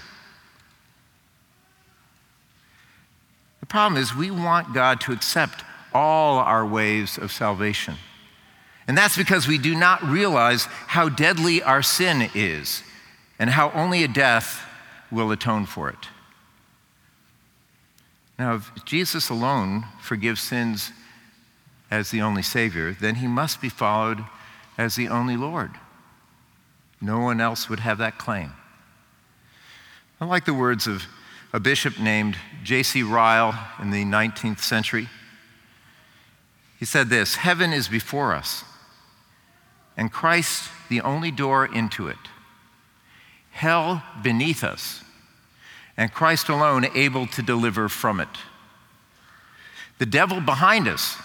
The 3.61 3.67
problem 3.67 4.01
is, 4.01 4.15
we 4.15 4.31
want 4.31 4.73
God 4.75 5.01
to 5.03 5.13
accept 5.13 5.65
all 5.93 6.39
our 6.39 6.65
ways 6.65 7.19
of 7.19 7.33
salvation. 7.33 7.97
And 8.91 8.99
that's 8.99 9.17
because 9.17 9.47
we 9.47 9.57
do 9.57 9.77
not 9.77 10.03
realize 10.03 10.65
how 10.65 11.09
deadly 11.09 11.63
our 11.63 11.81
sin 11.81 12.29
is 12.35 12.83
and 13.39 13.49
how 13.49 13.71
only 13.71 14.03
a 14.03 14.09
death 14.09 14.67
will 15.13 15.31
atone 15.31 15.65
for 15.65 15.89
it. 15.89 16.09
Now, 18.37 18.55
if 18.55 18.69
Jesus 18.85 19.31
alone 19.31 19.85
forgives 20.01 20.41
sins 20.41 20.91
as 21.89 22.11
the 22.11 22.21
only 22.21 22.43
Savior, 22.43 22.91
then 22.91 23.15
he 23.15 23.29
must 23.29 23.61
be 23.61 23.69
followed 23.69 24.25
as 24.77 24.97
the 24.97 25.07
only 25.07 25.37
Lord. 25.37 25.71
No 27.01 27.21
one 27.21 27.41
else 27.41 27.69
would 27.69 27.79
have 27.79 27.99
that 27.99 28.19
claim. 28.19 28.51
I 30.21 30.25
like 30.25 30.47
the 30.47 30.53
words 30.53 30.89
of 30.89 31.05
a 31.53 31.61
bishop 31.61 32.01
named 32.01 32.37
J.C. 32.65 33.05
Ryle 33.05 33.57
in 33.81 33.93
the 33.93 34.05
19th 34.05 34.59
century. 34.59 35.09
He 36.81 36.87
said 36.87 37.09
this 37.09 37.37
Heaven 37.37 37.73
is 37.73 37.87
before 37.87 38.35
us, 38.35 38.65
and 39.97 40.13
Christ 40.13 40.71
the 40.89 41.01
only 41.01 41.31
door 41.31 41.67
into 41.67 42.09
it. 42.09 42.19
Hell 43.51 44.03
beneath 44.23 44.65
us, 44.65 45.03
and 45.97 46.13
Christ 46.13 46.49
alone 46.49 46.87
able 46.95 47.27
to 47.29 47.43
deliver 47.43 47.89
from 47.89 48.21
it. 48.21 48.29
The 49.99 50.07
devil 50.07 50.41
behind 50.41 50.89
us, 50.89 51.17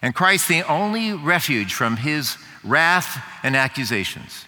and 0.00 0.14
Christ 0.14 0.48
the 0.48 0.62
only 0.62 1.12
refuge 1.12 1.74
from 1.74 1.96
his 1.96 2.36
wrath 2.62 3.22
and 3.42 3.56
accusations 3.56 4.46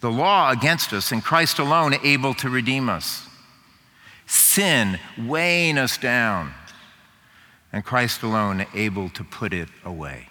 the 0.00 0.10
law 0.10 0.50
against 0.50 0.92
us, 0.92 1.12
and 1.12 1.22
Christ 1.22 1.58
alone 1.58 1.94
able 2.02 2.34
to 2.34 2.48
redeem 2.48 2.88
us. 2.88 3.26
Sin 4.26 4.98
weighing 5.18 5.76
us 5.76 5.98
down, 5.98 6.54
and 7.72 7.84
Christ 7.84 8.22
alone 8.22 8.66
able 8.74 9.10
to 9.10 9.24
put 9.24 9.52
it 9.52 9.68
away. 9.84 10.29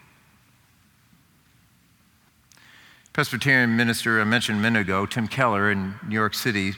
Presbyterian 3.20 3.76
minister 3.76 4.22
I 4.22 4.24
mentioned 4.24 4.60
a 4.60 4.62
minute 4.62 4.80
ago, 4.80 5.06
Tim 5.06 5.28
Keller 5.28 5.70
in 5.70 5.94
New 6.08 6.16
York 6.16 6.34
City, 6.34 6.72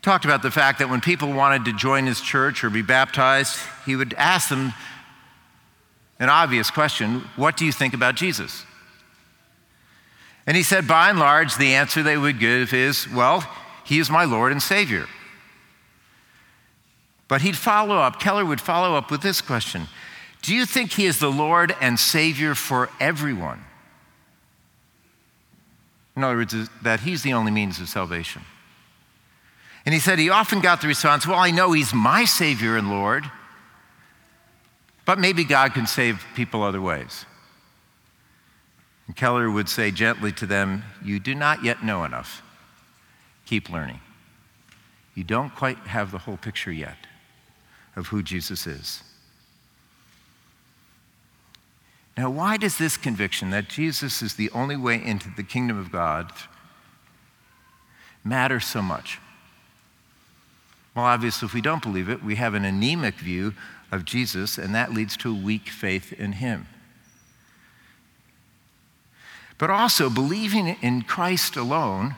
talked 0.00 0.24
about 0.24 0.40
the 0.40 0.50
fact 0.50 0.78
that 0.78 0.88
when 0.88 1.02
people 1.02 1.34
wanted 1.34 1.66
to 1.66 1.74
join 1.74 2.06
his 2.06 2.22
church 2.22 2.64
or 2.64 2.70
be 2.70 2.80
baptized, 2.80 3.58
he 3.84 3.94
would 3.94 4.14
ask 4.14 4.48
them 4.48 4.72
an 6.18 6.30
obvious 6.30 6.70
question 6.70 7.28
What 7.36 7.58
do 7.58 7.66
you 7.66 7.72
think 7.72 7.92
about 7.92 8.14
Jesus? 8.14 8.64
And 10.46 10.56
he 10.56 10.62
said, 10.62 10.88
by 10.88 11.10
and 11.10 11.18
large, 11.18 11.56
the 11.56 11.74
answer 11.74 12.02
they 12.02 12.16
would 12.16 12.40
give 12.40 12.72
is, 12.72 13.06
well, 13.10 13.46
he 13.84 13.98
is 13.98 14.08
my 14.08 14.24
Lord 14.24 14.50
and 14.50 14.62
Savior. 14.62 15.04
But 17.28 17.42
he'd 17.42 17.58
follow 17.58 17.98
up, 17.98 18.18
Keller 18.18 18.46
would 18.46 18.62
follow 18.62 18.96
up 18.96 19.10
with 19.10 19.20
this 19.20 19.42
question 19.42 19.88
Do 20.40 20.54
you 20.54 20.64
think 20.64 20.92
he 20.92 21.04
is 21.04 21.18
the 21.18 21.30
Lord 21.30 21.76
and 21.82 22.00
Savior 22.00 22.54
for 22.54 22.88
everyone? 22.98 23.62
In 26.16 26.22
other 26.22 26.36
words, 26.36 26.54
that 26.82 27.00
he's 27.00 27.22
the 27.22 27.32
only 27.32 27.50
means 27.50 27.80
of 27.80 27.88
salvation. 27.88 28.42
And 29.84 29.92
he 29.92 30.00
said 30.00 30.18
he 30.18 30.30
often 30.30 30.60
got 30.60 30.80
the 30.80 30.88
response, 30.88 31.26
Well, 31.26 31.38
I 31.38 31.50
know 31.50 31.72
he's 31.72 31.92
my 31.92 32.24
Savior 32.24 32.76
and 32.76 32.90
Lord, 32.90 33.30
but 35.04 35.18
maybe 35.18 35.44
God 35.44 35.74
can 35.74 35.86
save 35.86 36.24
people 36.34 36.62
other 36.62 36.80
ways. 36.80 37.26
And 39.06 39.14
Keller 39.14 39.50
would 39.50 39.68
say 39.68 39.90
gently 39.90 40.32
to 40.32 40.46
them, 40.46 40.84
You 41.02 41.20
do 41.20 41.34
not 41.34 41.62
yet 41.62 41.84
know 41.84 42.04
enough. 42.04 42.42
Keep 43.44 43.68
learning. 43.68 44.00
You 45.14 45.24
don't 45.24 45.54
quite 45.54 45.78
have 45.78 46.10
the 46.10 46.18
whole 46.18 46.38
picture 46.38 46.72
yet 46.72 46.96
of 47.94 48.08
who 48.08 48.22
Jesus 48.22 48.66
is. 48.66 49.02
Now, 52.16 52.30
why 52.30 52.56
does 52.56 52.78
this 52.78 52.96
conviction 52.96 53.50
that 53.50 53.68
Jesus 53.68 54.22
is 54.22 54.34
the 54.34 54.50
only 54.50 54.76
way 54.76 55.02
into 55.02 55.28
the 55.36 55.42
kingdom 55.42 55.78
of 55.78 55.90
God 55.90 56.30
matter 58.22 58.60
so 58.60 58.80
much? 58.80 59.18
Well, 60.94 61.04
obviously, 61.04 61.46
if 61.46 61.54
we 61.54 61.60
don't 61.60 61.82
believe 61.82 62.08
it, 62.08 62.22
we 62.22 62.36
have 62.36 62.54
an 62.54 62.64
anemic 62.64 63.16
view 63.16 63.54
of 63.90 64.04
Jesus, 64.04 64.58
and 64.58 64.74
that 64.74 64.92
leads 64.92 65.16
to 65.18 65.30
a 65.30 65.34
weak 65.34 65.68
faith 65.68 66.12
in 66.12 66.32
him 66.32 66.68
but 69.58 69.70
also 69.70 70.10
believing 70.10 70.68
in 70.82 71.02
Christ 71.02 71.56
alone 71.56 72.16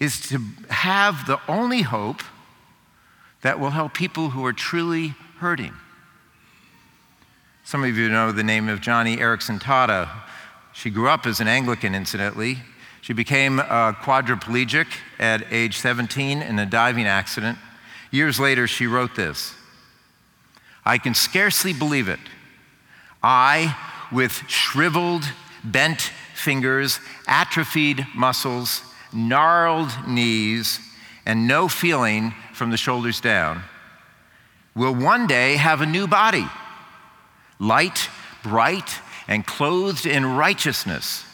is 0.00 0.20
to 0.28 0.40
have 0.70 1.26
the 1.26 1.40
only 1.48 1.82
hope 1.82 2.22
that 3.42 3.60
will 3.60 3.70
help 3.70 3.94
people 3.94 4.30
who 4.30 4.44
are 4.44 4.52
truly 4.52 5.14
hurting. 5.38 5.72
Some 7.66 7.82
of 7.82 7.96
you 7.96 8.10
know 8.10 8.30
the 8.30 8.44
name 8.44 8.68
of 8.68 8.82
Joni 8.82 9.16
Eareckson 9.16 9.58
Tada. 9.58 10.10
She 10.74 10.90
grew 10.90 11.08
up 11.08 11.24
as 11.24 11.40
an 11.40 11.48
Anglican, 11.48 11.94
incidentally. 11.94 12.58
She 13.00 13.14
became 13.14 13.58
a 13.58 13.96
quadriplegic 14.02 14.86
at 15.18 15.50
age 15.50 15.78
17 15.78 16.42
in 16.42 16.58
a 16.58 16.66
diving 16.66 17.06
accident. 17.06 17.56
Years 18.10 18.38
later, 18.38 18.66
she 18.66 18.86
wrote 18.86 19.16
this 19.16 19.54
I 20.84 20.98
can 20.98 21.14
scarcely 21.14 21.72
believe 21.72 22.06
it. 22.06 22.20
I, 23.22 23.74
with 24.12 24.42
shriveled, 24.46 25.24
bent 25.64 26.12
fingers, 26.34 27.00
atrophied 27.26 28.06
muscles, 28.14 28.82
gnarled 29.10 29.90
knees, 30.06 30.80
and 31.24 31.48
no 31.48 31.68
feeling 31.68 32.34
from 32.52 32.70
the 32.70 32.76
shoulders 32.76 33.22
down, 33.22 33.62
will 34.76 34.94
one 34.94 35.26
day 35.26 35.56
have 35.56 35.80
a 35.80 35.86
new 35.86 36.06
body, 36.06 36.46
light, 37.58 38.08
bright, 38.42 39.00
and 39.28 39.46
clothed 39.46 40.06
in 40.06 40.24
righteousness, 40.36 41.24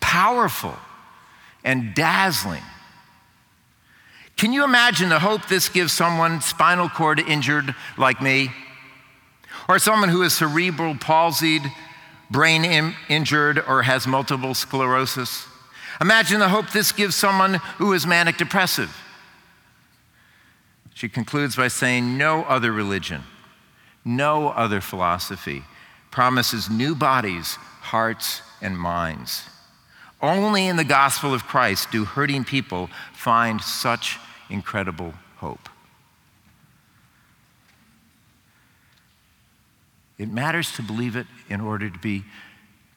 powerful 0.00 0.76
and 1.64 1.94
dazzling. 1.94 2.62
Can 4.36 4.52
you 4.52 4.64
imagine 4.64 5.08
the 5.08 5.20
hope 5.20 5.46
this 5.46 5.68
gives 5.68 5.92
someone 5.92 6.40
spinal 6.40 6.88
cord 6.88 7.20
injured 7.20 7.74
like 7.96 8.20
me? 8.20 8.50
Or 9.68 9.78
someone 9.78 10.08
who 10.08 10.22
is 10.22 10.32
cerebral 10.34 10.94
palsied 10.94 11.70
brain 12.30 12.64
Im- 12.64 12.96
injured 13.08 13.62
or 13.68 13.82
has 13.82 14.06
multiple 14.06 14.54
sclerosis. 14.54 15.46
Imagine 16.00 16.40
the 16.40 16.48
hope 16.48 16.70
this 16.70 16.90
gives 16.90 17.14
someone 17.14 17.54
who 17.76 17.92
is 17.92 18.06
manic 18.06 18.38
depressive. 18.38 18.96
She 20.94 21.08
concludes 21.08 21.54
by 21.54 21.68
saying, 21.68 22.16
No 22.16 22.42
other 22.44 22.72
religion, 22.72 23.22
no 24.04 24.48
other 24.48 24.80
philosophy 24.80 25.62
promises 26.10 26.68
new 26.68 26.94
bodies, 26.94 27.54
hearts, 27.80 28.42
and 28.60 28.78
minds. 28.78 29.48
Only 30.20 30.68
in 30.68 30.76
the 30.76 30.84
gospel 30.84 31.34
of 31.34 31.44
Christ 31.44 31.90
do 31.90 32.04
hurting 32.04 32.44
people 32.44 32.88
find 33.12 33.60
such 33.60 34.18
incredible 34.50 35.14
hope. 35.36 35.68
It 40.18 40.30
matters 40.30 40.70
to 40.72 40.82
believe 40.82 41.16
it 41.16 41.26
in 41.48 41.60
order 41.60 41.90
to 41.90 41.98
be 41.98 42.24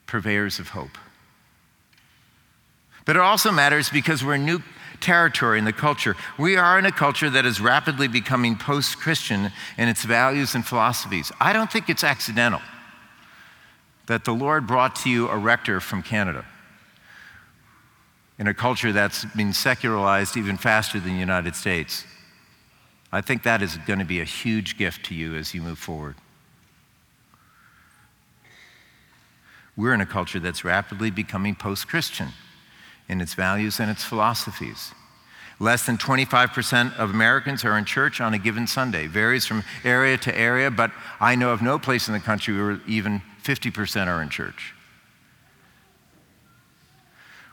purveyors 0.05 0.59
of 0.59 0.69
hope. 0.69 0.97
But 3.05 3.15
it 3.15 3.21
also 3.21 3.51
matters 3.51 3.89
because 3.89 4.23
we're 4.23 4.37
new 4.37 4.61
territory 5.05 5.59
in 5.59 5.65
the 5.65 5.71
culture. 5.71 6.15
We 6.39 6.57
are 6.57 6.79
in 6.79 6.85
a 6.85 6.91
culture 6.91 7.29
that 7.29 7.45
is 7.45 7.61
rapidly 7.61 8.07
becoming 8.07 8.57
post 8.57 8.97
Christian 8.97 9.51
in 9.77 9.87
its 9.87 10.03
values 10.03 10.55
and 10.55 10.65
philosophies. 10.65 11.31
I 11.39 11.53
don't 11.53 11.71
think 11.71 11.89
it's 11.89 12.03
accidental 12.03 12.61
that 14.07 14.25
the 14.25 14.33
Lord 14.33 14.65
brought 14.65 14.95
to 14.97 15.09
you 15.09 15.27
a 15.29 15.37
rector 15.37 15.79
from 15.79 16.01
Canada 16.01 16.43
in 18.39 18.47
a 18.47 18.53
culture 18.53 18.91
that's 18.91 19.25
been 19.35 19.53
secularized 19.53 20.35
even 20.37 20.57
faster 20.57 20.99
than 20.99 21.13
the 21.13 21.19
United 21.19 21.55
States. 21.55 22.03
I 23.11 23.21
think 23.21 23.43
that 23.43 23.61
is 23.61 23.77
going 23.85 23.99
to 23.99 24.05
be 24.05 24.19
a 24.19 24.25
huge 24.25 24.75
gift 24.75 25.05
to 25.05 25.15
you 25.15 25.35
as 25.35 25.53
you 25.53 25.61
move 25.61 25.77
forward. 25.77 26.15
We're 29.77 29.93
in 29.93 30.01
a 30.01 30.05
culture 30.05 30.39
that's 30.39 30.63
rapidly 30.63 31.11
becoming 31.11 31.53
post 31.53 31.87
Christian 31.87 32.29
in 33.07 33.21
its 33.21 33.33
values 33.33 33.79
and 33.79 33.89
its 33.89 34.03
philosophies. 34.03 34.93
Less 35.59 35.85
than 35.85 35.97
25% 35.97 36.97
of 36.97 37.11
Americans 37.11 37.63
are 37.63 37.77
in 37.77 37.85
church 37.85 38.19
on 38.19 38.33
a 38.33 38.37
given 38.37 38.67
Sunday. 38.67 39.07
Varies 39.07 39.45
from 39.45 39.63
area 39.83 40.17
to 40.17 40.37
area, 40.37 40.69
but 40.69 40.91
I 41.19 41.35
know 41.35 41.51
of 41.51 41.61
no 41.61 41.79
place 41.79 42.07
in 42.07 42.13
the 42.13 42.19
country 42.19 42.55
where 42.55 42.81
even 42.87 43.21
50% 43.43 44.07
are 44.07 44.21
in 44.21 44.29
church. 44.29 44.73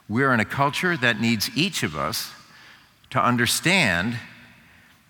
We're 0.09 0.35
in 0.35 0.41
a 0.41 0.45
culture 0.45 0.97
that 0.97 1.21
needs 1.21 1.49
each 1.57 1.83
of 1.85 1.97
us 1.97 2.33
to 3.11 3.23
understand 3.23 4.17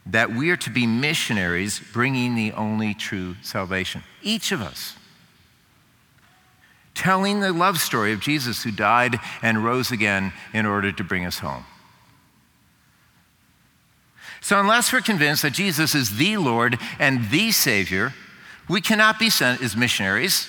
that 0.04 0.30
we 0.32 0.50
are 0.50 0.56
to 0.58 0.70
be 0.70 0.86
missionaries 0.86 1.80
bringing 1.92 2.34
the 2.34 2.52
only 2.52 2.92
true 2.92 3.36
salvation. 3.42 4.02
Each 4.22 4.52
of 4.52 4.60
us. 4.60 4.96
Telling 6.94 7.40
the 7.40 7.52
love 7.52 7.78
story 7.78 8.12
of 8.12 8.20
Jesus 8.20 8.62
who 8.62 8.70
died 8.70 9.16
and 9.40 9.64
rose 9.64 9.90
again 9.90 10.32
in 10.52 10.66
order 10.66 10.92
to 10.92 11.04
bring 11.04 11.24
us 11.24 11.38
home. 11.38 11.64
So, 14.40 14.58
unless 14.58 14.92
we're 14.92 15.00
convinced 15.00 15.42
that 15.42 15.52
Jesus 15.52 15.94
is 15.94 16.16
the 16.16 16.36
Lord 16.36 16.78
and 16.98 17.30
the 17.30 17.52
Savior, 17.52 18.12
we 18.68 18.80
cannot 18.80 19.18
be 19.18 19.30
sent 19.30 19.62
as 19.62 19.76
missionaries 19.76 20.48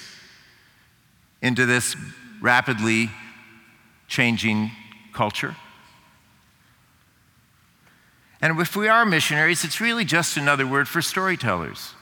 into 1.41 1.65
this 1.65 1.95
rapidly 2.41 3.11
changing 4.07 4.71
culture. 5.13 5.55
And 8.41 8.59
if 8.59 8.75
we 8.75 8.87
are 8.89 9.05
missionaries, 9.05 9.63
it's 9.63 9.79
really 9.79 10.03
just 10.03 10.37
another 10.37 10.67
word 10.67 10.87
for 10.87 11.01
storytellers. 11.01 11.93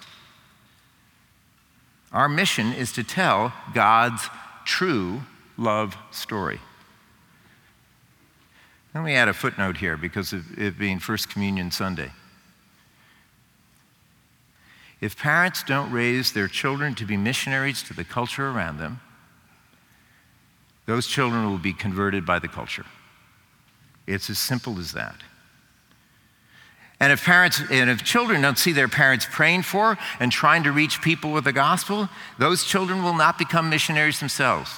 Our 2.11 2.27
mission 2.27 2.73
is 2.73 2.91
to 2.93 3.03
tell 3.03 3.53
God's 3.73 4.29
true 4.65 5.21
love 5.57 5.95
story. 6.11 6.59
Let 8.93 9.03
me 9.03 9.15
add 9.15 9.29
a 9.29 9.33
footnote 9.33 9.77
here 9.77 9.95
because 9.95 10.33
of 10.33 10.59
it 10.59 10.77
being 10.77 10.99
First 10.99 11.29
Communion 11.29 11.71
Sunday. 11.71 12.11
If 14.99 15.17
parents 15.17 15.63
don't 15.63 15.91
raise 15.91 16.33
their 16.33 16.47
children 16.47 16.93
to 16.95 17.05
be 17.05 17.15
missionaries 17.17 17.81
to 17.83 17.93
the 17.93 18.03
culture 18.03 18.49
around 18.49 18.77
them, 18.77 18.99
those 20.85 21.07
children 21.07 21.49
will 21.49 21.57
be 21.57 21.73
converted 21.73 22.25
by 22.25 22.37
the 22.39 22.47
culture. 22.47 22.85
It's 24.05 24.29
as 24.29 24.37
simple 24.37 24.77
as 24.77 24.91
that. 24.91 25.15
And 27.01 27.11
if 27.11 27.25
parents 27.25 27.59
and 27.71 27.89
if 27.89 28.03
children 28.03 28.41
don't 28.41 28.59
see 28.59 28.73
their 28.73 28.87
parents 28.87 29.25
praying 29.29 29.63
for 29.63 29.97
and 30.19 30.31
trying 30.31 30.61
to 30.63 30.71
reach 30.71 31.01
people 31.01 31.31
with 31.31 31.45
the 31.45 31.51
gospel, 31.51 32.07
those 32.37 32.63
children 32.63 33.03
will 33.03 33.15
not 33.15 33.39
become 33.39 33.71
missionaries 33.71 34.19
themselves. 34.19 34.71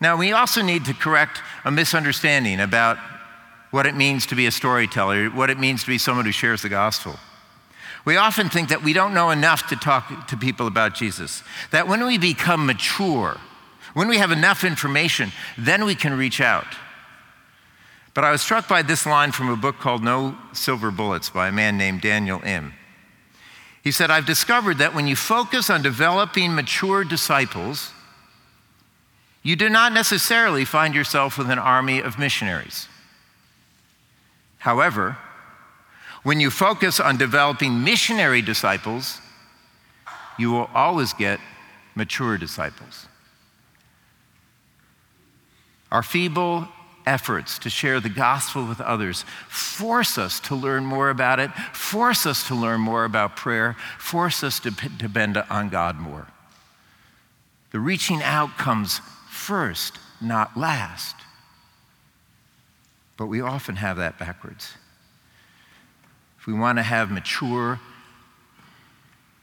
Now, 0.00 0.16
we 0.16 0.32
also 0.32 0.62
need 0.62 0.84
to 0.86 0.94
correct 0.94 1.40
a 1.64 1.70
misunderstanding 1.70 2.58
about 2.58 2.98
what 3.70 3.86
it 3.86 3.94
means 3.94 4.26
to 4.26 4.34
be 4.34 4.46
a 4.46 4.50
storyteller, 4.50 5.28
what 5.28 5.48
it 5.48 5.60
means 5.60 5.82
to 5.82 5.88
be 5.88 5.98
someone 5.98 6.24
who 6.24 6.32
shares 6.32 6.62
the 6.62 6.68
gospel. 6.68 7.14
We 8.04 8.16
often 8.16 8.48
think 8.48 8.68
that 8.70 8.82
we 8.82 8.94
don't 8.94 9.14
know 9.14 9.30
enough 9.30 9.68
to 9.68 9.76
talk 9.76 10.26
to 10.26 10.36
people 10.36 10.66
about 10.66 10.96
Jesus. 10.96 11.44
That 11.70 11.86
when 11.86 12.04
we 12.04 12.18
become 12.18 12.66
mature, 12.66 13.36
when 13.94 14.08
we 14.08 14.18
have 14.18 14.32
enough 14.32 14.64
information, 14.64 15.30
then 15.56 15.84
we 15.84 15.94
can 15.94 16.18
reach 16.18 16.40
out. 16.40 16.66
But 18.18 18.24
I 18.24 18.32
was 18.32 18.42
struck 18.42 18.66
by 18.66 18.82
this 18.82 19.06
line 19.06 19.30
from 19.30 19.48
a 19.48 19.54
book 19.54 19.78
called 19.78 20.02
No 20.02 20.36
Silver 20.52 20.90
Bullets 20.90 21.30
by 21.30 21.46
a 21.46 21.52
man 21.52 21.78
named 21.78 22.00
Daniel 22.00 22.42
Im. 22.42 22.74
He 23.84 23.92
said, 23.92 24.10
I've 24.10 24.26
discovered 24.26 24.78
that 24.78 24.92
when 24.92 25.06
you 25.06 25.14
focus 25.14 25.70
on 25.70 25.82
developing 25.82 26.52
mature 26.52 27.04
disciples, 27.04 27.92
you 29.44 29.54
do 29.54 29.68
not 29.68 29.92
necessarily 29.92 30.64
find 30.64 30.96
yourself 30.96 31.38
with 31.38 31.48
an 31.48 31.60
army 31.60 32.00
of 32.00 32.18
missionaries. 32.18 32.88
However, 34.58 35.16
when 36.24 36.40
you 36.40 36.50
focus 36.50 36.98
on 36.98 37.18
developing 37.18 37.84
missionary 37.84 38.42
disciples, 38.42 39.20
you 40.36 40.50
will 40.50 40.68
always 40.74 41.12
get 41.12 41.38
mature 41.94 42.36
disciples. 42.36 43.06
Our 45.92 46.02
feeble 46.02 46.66
efforts 47.08 47.58
to 47.60 47.70
share 47.70 48.00
the 48.00 48.10
gospel 48.10 48.66
with 48.66 48.80
others 48.82 49.24
force 49.48 50.18
us 50.18 50.38
to 50.40 50.54
learn 50.54 50.84
more 50.84 51.08
about 51.08 51.40
it, 51.40 51.50
force 51.72 52.26
us 52.26 52.46
to 52.48 52.54
learn 52.54 52.80
more 52.80 53.04
about 53.04 53.34
prayer, 53.34 53.74
force 53.98 54.44
us 54.44 54.60
to 54.60 54.70
depend 54.98 55.38
on 55.48 55.70
God 55.70 55.98
more. 55.98 56.26
The 57.70 57.80
reaching 57.80 58.22
out 58.22 58.58
comes 58.58 59.00
first, 59.30 59.98
not 60.20 60.56
last. 60.56 61.16
But 63.16 63.26
we 63.26 63.40
often 63.40 63.76
have 63.76 63.96
that 63.96 64.18
backwards 64.18 64.74
If 66.38 66.46
we 66.46 66.52
want 66.52 66.78
to 66.78 66.82
have 66.82 67.10
mature 67.10 67.80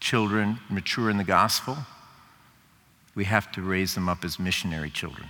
children, 0.00 0.60
mature 0.70 1.10
in 1.10 1.18
the 1.18 1.24
gospel, 1.24 1.76
we 3.14 3.24
have 3.24 3.50
to 3.52 3.62
raise 3.62 3.94
them 3.94 4.08
up 4.08 4.24
as 4.24 4.38
missionary 4.38 4.90
children. 4.90 5.28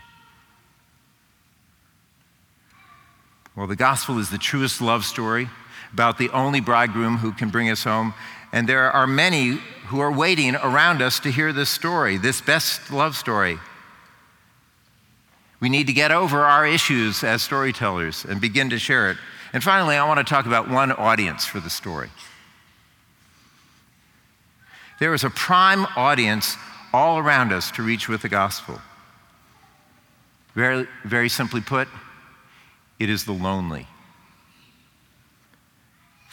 Well, 3.56 3.66
the 3.66 3.76
gospel 3.76 4.18
is 4.18 4.30
the 4.30 4.38
truest 4.38 4.80
love 4.80 5.04
story 5.04 5.48
about 5.92 6.18
the 6.18 6.28
only 6.30 6.60
bridegroom 6.60 7.16
who 7.16 7.32
can 7.32 7.48
bring 7.48 7.70
us 7.70 7.84
home. 7.84 8.14
And 8.52 8.68
there 8.68 8.90
are 8.92 9.06
many 9.06 9.58
who 9.86 10.00
are 10.00 10.12
waiting 10.12 10.54
around 10.56 11.02
us 11.02 11.18
to 11.20 11.30
hear 11.30 11.52
this 11.52 11.70
story, 11.70 12.18
this 12.18 12.40
best 12.40 12.90
love 12.90 13.16
story. 13.16 13.58
We 15.58 15.68
need 15.68 15.86
to 15.86 15.92
get 15.92 16.12
over 16.12 16.44
our 16.44 16.66
issues 16.66 17.24
as 17.24 17.42
storytellers 17.42 18.24
and 18.24 18.40
begin 18.40 18.70
to 18.70 18.78
share 18.78 19.10
it 19.10 19.16
and 19.56 19.64
finally, 19.64 19.96
I 19.96 20.06
want 20.06 20.18
to 20.18 20.24
talk 20.24 20.44
about 20.44 20.68
one 20.68 20.92
audience 20.92 21.46
for 21.46 21.60
the 21.60 21.70
story. 21.70 22.10
There 25.00 25.14
is 25.14 25.24
a 25.24 25.30
prime 25.30 25.86
audience 25.96 26.56
all 26.92 27.18
around 27.18 27.54
us 27.54 27.70
to 27.72 27.82
reach 27.82 28.06
with 28.06 28.20
the 28.20 28.28
gospel. 28.28 28.80
Very, 30.54 30.86
very 31.04 31.30
simply 31.30 31.62
put, 31.62 31.88
it 32.98 33.10
is 33.10 33.24
the 33.24 33.32
lonely. 33.32 33.86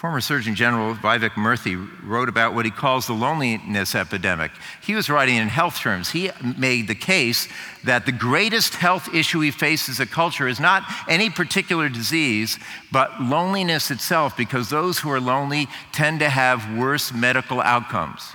Former 0.04 0.20
Surgeon 0.20 0.54
General 0.54 0.96
Vivek 0.96 1.30
Murthy 1.36 1.90
wrote 2.04 2.28
about 2.28 2.54
what 2.54 2.66
he 2.66 2.72
calls 2.72 3.08
the 3.08 3.14
loneliness 3.14 3.96
epidemic. 3.96 4.52
He 4.82 4.96
was 4.96 5.10
writing 5.10 5.38
in 5.38 5.48
health 5.48 5.80
terms. 5.80 6.10
He 6.10 6.30
made 6.58 6.90
the 6.90 6.94
case 6.94 7.48
that 7.86 8.06
the 8.06 8.12
greatest 8.12 8.76
health 8.76 9.08
issue 9.14 9.40
we 9.40 9.50
face 9.52 9.88
as 9.88 10.02
a 10.02 10.06
culture 10.06 10.46
is 10.46 10.60
not 10.60 10.84
any 11.08 11.30
particular 11.30 11.88
disease, 11.88 12.60
but 12.92 13.22
loneliness 13.22 13.92
itself, 13.92 14.36
because 14.36 14.70
those 14.70 15.00
who 15.00 15.10
are 15.10 15.22
lonely 15.22 15.70
tend 15.94 16.20
to 16.20 16.28
have 16.28 16.78
worse 16.78 17.14
medical 17.14 17.62
outcomes. 17.62 18.34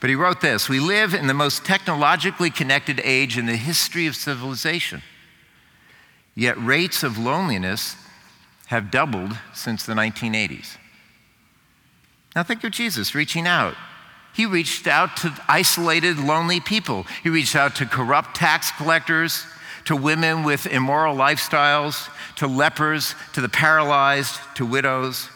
But 0.00 0.08
he 0.08 0.14
wrote 0.14 0.40
this 0.40 0.68
We 0.68 0.78
live 0.78 1.14
in 1.14 1.26
the 1.26 1.34
most 1.34 1.64
technologically 1.64 2.50
connected 2.50 3.00
age 3.02 3.36
in 3.36 3.46
the 3.46 3.56
history 3.56 4.06
of 4.06 4.14
civilization. 4.14 5.02
Yet 6.34 6.58
rates 6.58 7.02
of 7.02 7.16
loneliness 7.16 7.96
have 8.66 8.90
doubled 8.90 9.36
since 9.52 9.84
the 9.84 9.94
1980s. 9.94 10.76
Now 12.34 12.42
think 12.42 12.64
of 12.64 12.72
Jesus 12.72 13.14
reaching 13.14 13.46
out 13.46 13.76
He 14.34 14.46
reached 14.46 14.88
out 14.88 15.16
to 15.18 15.32
isolated, 15.48 16.18
lonely 16.18 16.58
people. 16.58 17.06
He 17.22 17.28
reached 17.28 17.54
out 17.54 17.76
to 17.76 17.86
corrupt 17.86 18.34
tax 18.34 18.72
collectors, 18.72 19.46
to 19.84 19.94
women 19.94 20.42
with 20.42 20.66
immoral 20.66 21.14
lifestyles, 21.14 22.08
to 22.36 22.48
lepers, 22.48 23.14
to 23.34 23.40
the 23.40 23.48
paralyzed, 23.48 24.40
to 24.56 24.66
widows. 24.66 25.28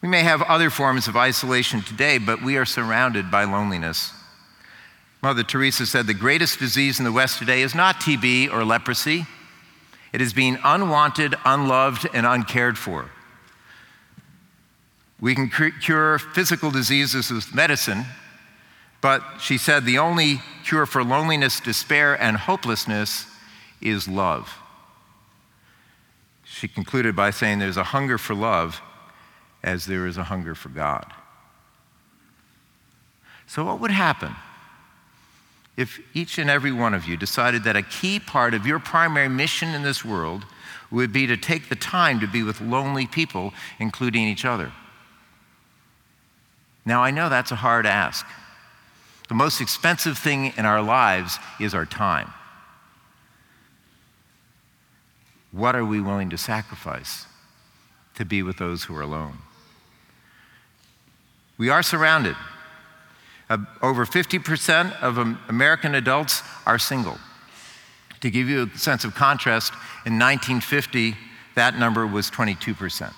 We 0.00 0.08
may 0.08 0.22
have 0.22 0.40
other 0.42 0.70
forms 0.70 1.08
of 1.08 1.16
isolation 1.16 1.82
today, 1.82 2.16
but 2.16 2.42
we 2.42 2.56
are 2.56 2.64
surrounded 2.64 3.30
by 3.30 3.44
loneliness. 3.44 4.12
Mother 5.22 5.42
Teresa 5.42 5.84
said 5.84 6.06
the 6.06 6.14
greatest 6.14 6.58
disease 6.58 6.98
in 6.98 7.04
the 7.04 7.12
West 7.12 7.38
today 7.38 7.62
is 7.62 7.74
not 7.74 8.00
TB 8.00 8.52
or 8.52 8.64
leprosy, 8.64 9.26
it 10.14 10.20
is 10.20 10.32
being 10.32 10.56
unwanted, 10.62 11.34
unloved, 11.44 12.06
and 12.14 12.24
uncared 12.24 12.78
for. 12.78 13.10
We 15.20 15.34
can 15.34 15.50
cure 15.50 16.20
physical 16.20 16.70
diseases 16.70 17.32
with 17.32 17.52
medicine, 17.52 18.04
but 19.00 19.24
she 19.40 19.58
said 19.58 19.84
the 19.84 19.98
only 19.98 20.40
cure 20.64 20.86
for 20.86 21.02
loneliness, 21.02 21.58
despair, 21.58 22.14
and 22.14 22.36
hopelessness 22.36 23.26
is 23.80 24.06
love. 24.06 24.56
She 26.44 26.68
concluded 26.68 27.16
by 27.16 27.30
saying 27.30 27.58
there's 27.58 27.76
a 27.76 27.82
hunger 27.82 28.16
for 28.16 28.36
love 28.36 28.80
as 29.64 29.84
there 29.84 30.06
is 30.06 30.16
a 30.16 30.22
hunger 30.22 30.54
for 30.54 30.68
God. 30.68 31.12
So, 33.48 33.64
what 33.64 33.80
would 33.80 33.90
happen 33.90 34.36
if 35.76 36.00
each 36.14 36.38
and 36.38 36.48
every 36.48 36.72
one 36.72 36.94
of 36.94 37.06
you 37.06 37.16
decided 37.16 37.64
that 37.64 37.76
a 37.76 37.82
key 37.82 38.20
part 38.20 38.54
of 38.54 38.66
your 38.66 38.78
primary 38.78 39.28
mission 39.28 39.74
in 39.74 39.82
this 39.82 40.04
world 40.04 40.44
would 40.90 41.12
be 41.12 41.26
to 41.26 41.36
take 41.36 41.68
the 41.68 41.74
time 41.74 42.20
to 42.20 42.26
be 42.26 42.42
with 42.42 42.60
lonely 42.60 43.06
people, 43.06 43.52
including 43.78 44.22
each 44.24 44.44
other? 44.44 44.72
Now, 46.84 47.02
I 47.02 47.10
know 47.10 47.28
that's 47.28 47.50
a 47.50 47.56
hard 47.56 47.86
ask. 47.86 48.26
The 49.28 49.34
most 49.34 49.60
expensive 49.60 50.18
thing 50.18 50.52
in 50.56 50.66
our 50.66 50.82
lives 50.82 51.38
is 51.58 51.74
our 51.74 51.86
time. 51.86 52.32
What 55.50 55.74
are 55.74 55.84
we 55.84 56.00
willing 56.00 56.30
to 56.30 56.38
sacrifice 56.38 57.26
to 58.16 58.24
be 58.24 58.42
with 58.42 58.58
those 58.58 58.84
who 58.84 58.96
are 58.96 59.02
alone? 59.02 59.38
We 61.56 61.70
are 61.70 61.82
surrounded. 61.82 62.36
Over 63.82 64.06
50% 64.06 65.00
of 65.00 65.18
American 65.48 65.94
adults 65.94 66.42
are 66.66 66.78
single. 66.78 67.18
To 68.20 68.30
give 68.30 68.48
you 68.48 68.70
a 68.74 68.78
sense 68.78 69.04
of 69.04 69.14
contrast, 69.14 69.72
in 70.06 70.18
1950, 70.18 71.14
that 71.54 71.78
number 71.78 72.06
was 72.06 72.30
22%. 72.30 73.12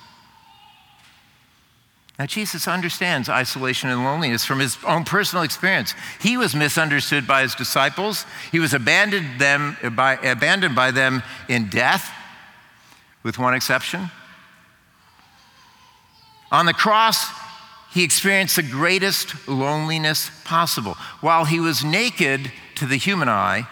Now, 2.19 2.25
Jesus 2.25 2.67
understands 2.67 3.29
isolation 3.29 3.91
and 3.91 4.03
loneliness 4.03 4.45
from 4.45 4.59
his 4.59 4.79
own 4.85 5.05
personal 5.05 5.45
experience. 5.45 5.95
He 6.21 6.39
was 6.39 6.55
misunderstood 6.55 7.27
by 7.27 7.43
his 7.43 7.55
disciples, 7.55 8.25
he 8.51 8.59
was 8.59 8.73
abandoned, 8.73 9.39
them 9.39 9.77
by, 9.95 10.15
abandoned 10.17 10.75
by 10.75 10.91
them 10.91 11.23
in 11.49 11.69
death, 11.69 12.11
with 13.23 13.39
one 13.39 13.55
exception. 13.55 14.11
On 16.51 16.65
the 16.65 16.73
cross, 16.73 17.29
he 17.97 18.05
experienced 18.05 18.57
the 18.57 18.63
greatest 18.63 19.49
loneliness 19.49 20.31
possible. 20.45 20.99
While 21.23 21.47
he 21.47 21.61
was 21.61 21.83
naked 21.83 22.53
to 22.75 22.85
the 22.85 22.97
human 22.97 23.27
eye, 23.27 23.67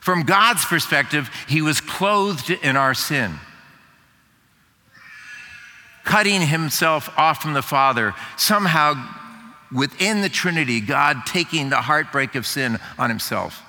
from 0.00 0.22
God's 0.22 0.64
perspective, 0.64 1.28
he 1.46 1.60
was 1.60 1.82
clothed 1.82 2.48
in 2.50 2.78
our 2.78 2.94
sin 2.94 3.38
cutting 6.04 6.40
himself 6.40 7.10
off 7.18 7.42
from 7.42 7.52
the 7.52 7.62
Father, 7.62 8.14
somehow 8.36 8.94
within 9.70 10.22
the 10.22 10.28
Trinity, 10.28 10.80
God 10.80 11.18
taking 11.26 11.68
the 11.68 11.82
heartbreak 11.82 12.34
of 12.34 12.46
sin 12.46 12.78
on 12.98 13.08
himself. 13.10 13.62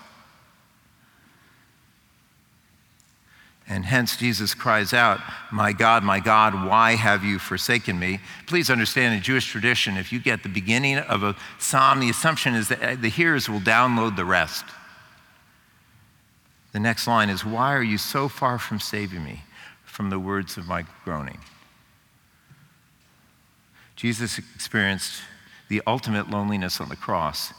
And 3.67 3.85
hence 3.85 4.17
Jesus 4.17 4.53
cries 4.53 4.93
out, 4.93 5.21
My 5.51 5.71
God, 5.71 6.03
my 6.03 6.19
God, 6.19 6.67
why 6.67 6.95
have 6.95 7.23
you 7.23 7.39
forsaken 7.39 7.97
me? 7.97 8.19
Please 8.45 8.69
understand 8.69 9.15
in 9.15 9.21
Jewish 9.21 9.45
tradition, 9.47 9.95
if 9.95 10.11
you 10.11 10.19
get 10.19 10.43
the 10.43 10.49
beginning 10.49 10.97
of 10.97 11.23
a 11.23 11.35
psalm, 11.59 12.01
the 12.01 12.09
assumption 12.09 12.55
is 12.55 12.67
that 12.67 12.81
uh, 12.83 12.95
the 12.95 13.09
hearers 13.09 13.47
will 13.47 13.61
download 13.61 14.15
the 14.17 14.25
rest. 14.25 14.65
The 16.73 16.79
next 16.79 17.07
line 17.07 17.29
is, 17.29 17.45
Why 17.45 17.73
are 17.73 17.83
you 17.83 17.97
so 17.97 18.27
far 18.27 18.59
from 18.59 18.79
saving 18.79 19.23
me 19.23 19.43
from 19.85 20.09
the 20.09 20.19
words 20.19 20.57
of 20.57 20.67
my 20.67 20.83
groaning? 21.05 21.39
Jesus 23.95 24.37
experienced 24.37 25.21
the 25.69 25.81
ultimate 25.87 26.29
loneliness 26.29 26.81
on 26.81 26.89
the 26.89 26.95
cross 26.95 27.53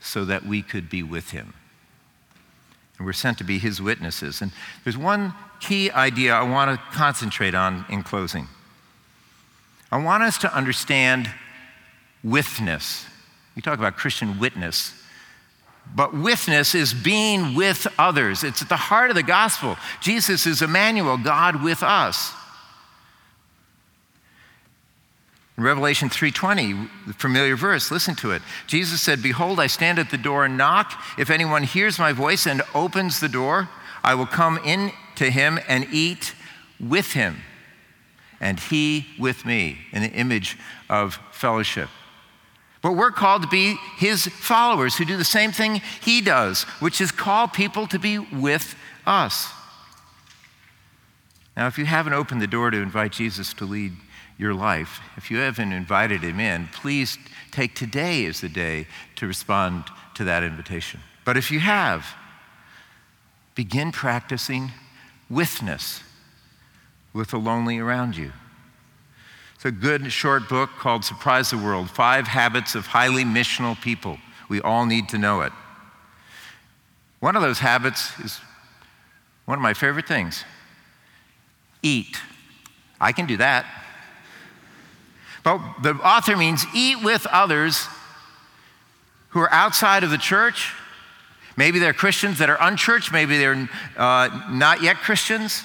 so 0.00 0.24
that 0.24 0.44
we 0.44 0.62
could 0.62 0.90
be 0.90 1.02
with 1.02 1.30
him. 1.30 1.54
And 3.00 3.06
we're 3.06 3.14
sent 3.14 3.38
to 3.38 3.44
be 3.44 3.58
his 3.58 3.80
witnesses. 3.80 4.42
And 4.42 4.52
there's 4.84 4.98
one 4.98 5.32
key 5.58 5.90
idea 5.90 6.34
I 6.34 6.42
want 6.42 6.70
to 6.78 6.86
concentrate 6.94 7.54
on 7.54 7.86
in 7.88 8.02
closing. 8.02 8.46
I 9.90 9.96
want 10.02 10.22
us 10.22 10.36
to 10.36 10.54
understand 10.54 11.30
witness. 12.22 13.06
We 13.56 13.62
talk 13.62 13.78
about 13.78 13.96
Christian 13.96 14.38
witness. 14.38 14.92
But 15.96 16.12
witness 16.12 16.74
is 16.74 16.92
being 16.92 17.54
with 17.54 17.86
others. 17.98 18.44
It's 18.44 18.60
at 18.60 18.68
the 18.68 18.76
heart 18.76 19.08
of 19.08 19.16
the 19.16 19.22
gospel. 19.22 19.78
Jesus 20.02 20.46
is 20.46 20.60
Emmanuel, 20.60 21.16
God 21.16 21.64
with 21.64 21.82
us. 21.82 22.34
In 25.60 25.66
Revelation 25.66 26.08
3:20, 26.08 26.88
the 27.06 27.12
familiar 27.12 27.54
verse, 27.54 27.90
listen 27.90 28.14
to 28.14 28.30
it. 28.30 28.40
Jesus 28.66 29.02
said, 29.02 29.20
"Behold, 29.20 29.60
I 29.60 29.66
stand 29.66 29.98
at 29.98 30.08
the 30.08 30.16
door 30.16 30.46
and 30.46 30.56
knock. 30.56 30.98
If 31.18 31.28
anyone 31.28 31.64
hears 31.64 31.98
my 31.98 32.12
voice 32.12 32.46
and 32.46 32.62
opens 32.72 33.20
the 33.20 33.28
door, 33.28 33.68
I 34.02 34.14
will 34.14 34.24
come 34.24 34.58
in 34.64 34.90
to 35.16 35.30
him 35.30 35.60
and 35.68 35.86
eat 35.92 36.32
with 36.78 37.12
him, 37.12 37.42
and 38.40 38.58
he 38.58 39.10
with 39.18 39.44
me." 39.44 39.86
In 39.92 40.00
the 40.00 40.10
image 40.12 40.56
of 40.88 41.18
fellowship. 41.30 41.90
But 42.80 42.92
we're 42.92 43.10
called 43.10 43.42
to 43.42 43.48
be 43.48 43.78
his 43.98 44.28
followers 44.28 44.94
who 44.94 45.04
do 45.04 45.18
the 45.18 45.24
same 45.26 45.52
thing 45.52 45.82
he 46.00 46.22
does, 46.22 46.62
which 46.78 47.02
is 47.02 47.12
call 47.12 47.48
people 47.48 47.86
to 47.88 47.98
be 47.98 48.16
with 48.16 48.76
us. 49.06 49.48
Now, 51.54 51.66
if 51.66 51.76
you 51.76 51.84
haven't 51.84 52.14
opened 52.14 52.40
the 52.40 52.46
door 52.46 52.70
to 52.70 52.78
invite 52.78 53.12
Jesus 53.12 53.52
to 53.52 53.66
lead 53.66 53.94
your 54.40 54.54
life, 54.54 55.00
if 55.18 55.30
you 55.30 55.36
haven't 55.36 55.72
invited 55.72 56.22
him 56.22 56.40
in, 56.40 56.66
please 56.68 57.18
take 57.50 57.74
today 57.74 58.24
as 58.24 58.40
the 58.40 58.48
day 58.48 58.86
to 59.16 59.26
respond 59.26 59.84
to 60.14 60.24
that 60.24 60.42
invitation. 60.42 60.98
But 61.26 61.36
if 61.36 61.50
you 61.50 61.60
have, 61.60 62.06
begin 63.54 63.92
practicing 63.92 64.72
witness 65.28 66.02
with 67.12 67.28
the 67.28 67.38
lonely 67.38 67.78
around 67.78 68.16
you. 68.16 68.32
It's 69.56 69.66
a 69.66 69.70
good 69.70 70.10
short 70.10 70.48
book 70.48 70.70
called 70.78 71.04
Surprise 71.04 71.50
the 71.50 71.58
World 71.58 71.90
Five 71.90 72.26
Habits 72.26 72.74
of 72.74 72.86
Highly 72.86 73.24
Missional 73.24 73.78
People. 73.78 74.16
We 74.48 74.62
all 74.62 74.86
need 74.86 75.10
to 75.10 75.18
know 75.18 75.42
it. 75.42 75.52
One 77.18 77.36
of 77.36 77.42
those 77.42 77.58
habits 77.58 78.18
is 78.20 78.40
one 79.44 79.58
of 79.58 79.62
my 79.62 79.74
favorite 79.74 80.08
things 80.08 80.44
eat. 81.82 82.16
I 82.98 83.12
can 83.12 83.26
do 83.26 83.36
that. 83.36 83.66
But 85.42 85.60
the 85.82 85.94
author 85.94 86.36
means 86.36 86.66
eat 86.74 87.02
with 87.02 87.26
others 87.26 87.86
who 89.30 89.40
are 89.40 89.52
outside 89.52 90.04
of 90.04 90.10
the 90.10 90.18
church. 90.18 90.72
Maybe 91.56 91.78
they're 91.78 91.92
Christians 91.92 92.38
that 92.38 92.50
are 92.50 92.58
unchurched, 92.60 93.12
maybe 93.12 93.38
they're 93.38 93.68
uh, 93.96 94.46
not 94.50 94.82
yet 94.82 94.96
Christians. 94.96 95.64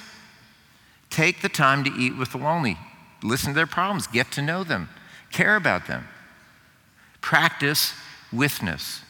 Take 1.10 1.40
the 1.40 1.48
time 1.48 1.84
to 1.84 1.90
eat 1.90 2.16
with 2.16 2.32
the 2.32 2.38
lonely. 2.38 2.76
Listen 3.22 3.50
to 3.50 3.54
their 3.54 3.66
problems, 3.66 4.06
get 4.06 4.30
to 4.32 4.42
know 4.42 4.64
them, 4.64 4.88
care 5.30 5.56
about 5.56 5.86
them. 5.86 6.06
Practice 7.20 7.94
witness. 8.32 9.02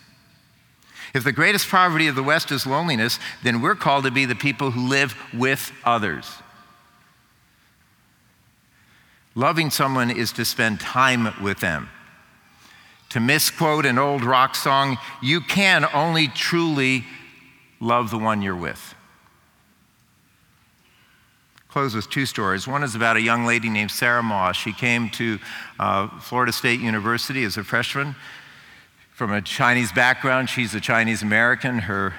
If 1.15 1.25
the 1.25 1.33
greatest 1.33 1.69
poverty 1.69 2.09
of 2.09 2.15
the 2.15 2.23
West 2.23 2.51
is 2.51 2.67
loneliness, 2.67 3.19
then 3.43 3.61
we're 3.61 3.75
called 3.75 4.05
to 4.05 4.11
be 4.11 4.25
the 4.25 4.35
people 4.35 4.71
who 4.71 4.89
live 4.89 5.15
with 5.33 5.73
others. 5.85 6.27
Loving 9.37 9.71
someone 9.71 10.11
is 10.11 10.33
to 10.33 10.47
spend 10.47 10.81
time 10.81 11.29
with 11.43 11.61
them. 11.61 11.91
To 13.11 13.21
misquote 13.21 13.85
an 13.85 13.99
old 13.99 14.25
rock 14.25 14.55
song, 14.55 14.97
you 15.23 15.43
can 15.43 15.87
only 15.93 16.27
truly 16.29 17.05
love 17.79 18.11
the 18.11 18.17
one 18.17 18.41
you're 18.41 18.57
with. 18.57 18.95
Close 21.69 21.95
with 21.95 22.09
two 22.09 22.25
stories. 22.25 22.67
One 22.67 22.83
is 22.83 22.95
about 22.95 23.19
a 23.19 23.21
young 23.21 23.45
lady 23.45 23.69
named 23.69 23.91
Sarah 23.91 24.23
Moss. 24.23 24.57
She 24.57 24.73
came 24.73 25.11
to 25.11 25.39
uh, 25.79 26.09
Florida 26.19 26.51
State 26.51 26.81
University 26.81 27.45
as 27.45 27.59
a 27.59 27.63
freshman 27.63 28.17
from 29.13 29.31
a 29.33 29.43
Chinese 29.43 29.93
background. 29.93 30.49
She's 30.49 30.75
a 30.75 30.81
Chinese 30.81 31.23
American. 31.23 31.81
Her 31.81 32.15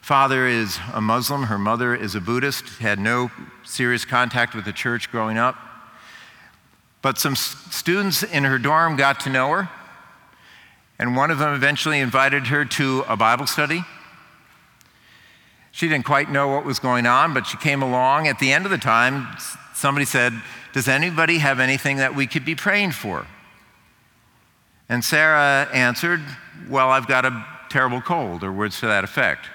father 0.00 0.46
is 0.46 0.78
a 0.94 1.02
Muslim, 1.02 1.42
her 1.44 1.58
mother 1.58 1.94
is 1.94 2.14
a 2.14 2.20
Buddhist, 2.22 2.78
had 2.78 2.98
no 2.98 3.30
serious 3.64 4.06
contact 4.06 4.54
with 4.54 4.64
the 4.64 4.72
church 4.72 5.10
growing 5.10 5.36
up. 5.36 5.67
But 7.00 7.18
some 7.18 7.36
students 7.36 8.22
in 8.22 8.44
her 8.44 8.58
dorm 8.58 8.96
got 8.96 9.20
to 9.20 9.30
know 9.30 9.50
her, 9.50 9.70
and 10.98 11.16
one 11.16 11.30
of 11.30 11.38
them 11.38 11.54
eventually 11.54 12.00
invited 12.00 12.48
her 12.48 12.64
to 12.64 13.04
a 13.08 13.16
Bible 13.16 13.46
study. 13.46 13.84
She 15.70 15.88
didn't 15.88 16.06
quite 16.06 16.28
know 16.28 16.48
what 16.48 16.64
was 16.64 16.80
going 16.80 17.06
on, 17.06 17.34
but 17.34 17.46
she 17.46 17.56
came 17.56 17.82
along. 17.82 18.26
At 18.26 18.40
the 18.40 18.52
end 18.52 18.64
of 18.64 18.72
the 18.72 18.78
time, 18.78 19.28
somebody 19.74 20.04
said, 20.04 20.32
Does 20.72 20.88
anybody 20.88 21.38
have 21.38 21.60
anything 21.60 21.98
that 21.98 22.16
we 22.16 22.26
could 22.26 22.44
be 22.44 22.56
praying 22.56 22.92
for? 22.92 23.26
And 24.88 25.04
Sarah 25.04 25.68
answered, 25.72 26.20
Well, 26.68 26.90
I've 26.90 27.06
got 27.06 27.24
a 27.24 27.46
terrible 27.70 28.00
cold, 28.00 28.42
or 28.42 28.50
words 28.50 28.80
to 28.80 28.86
that 28.86 29.04
effect, 29.04 29.46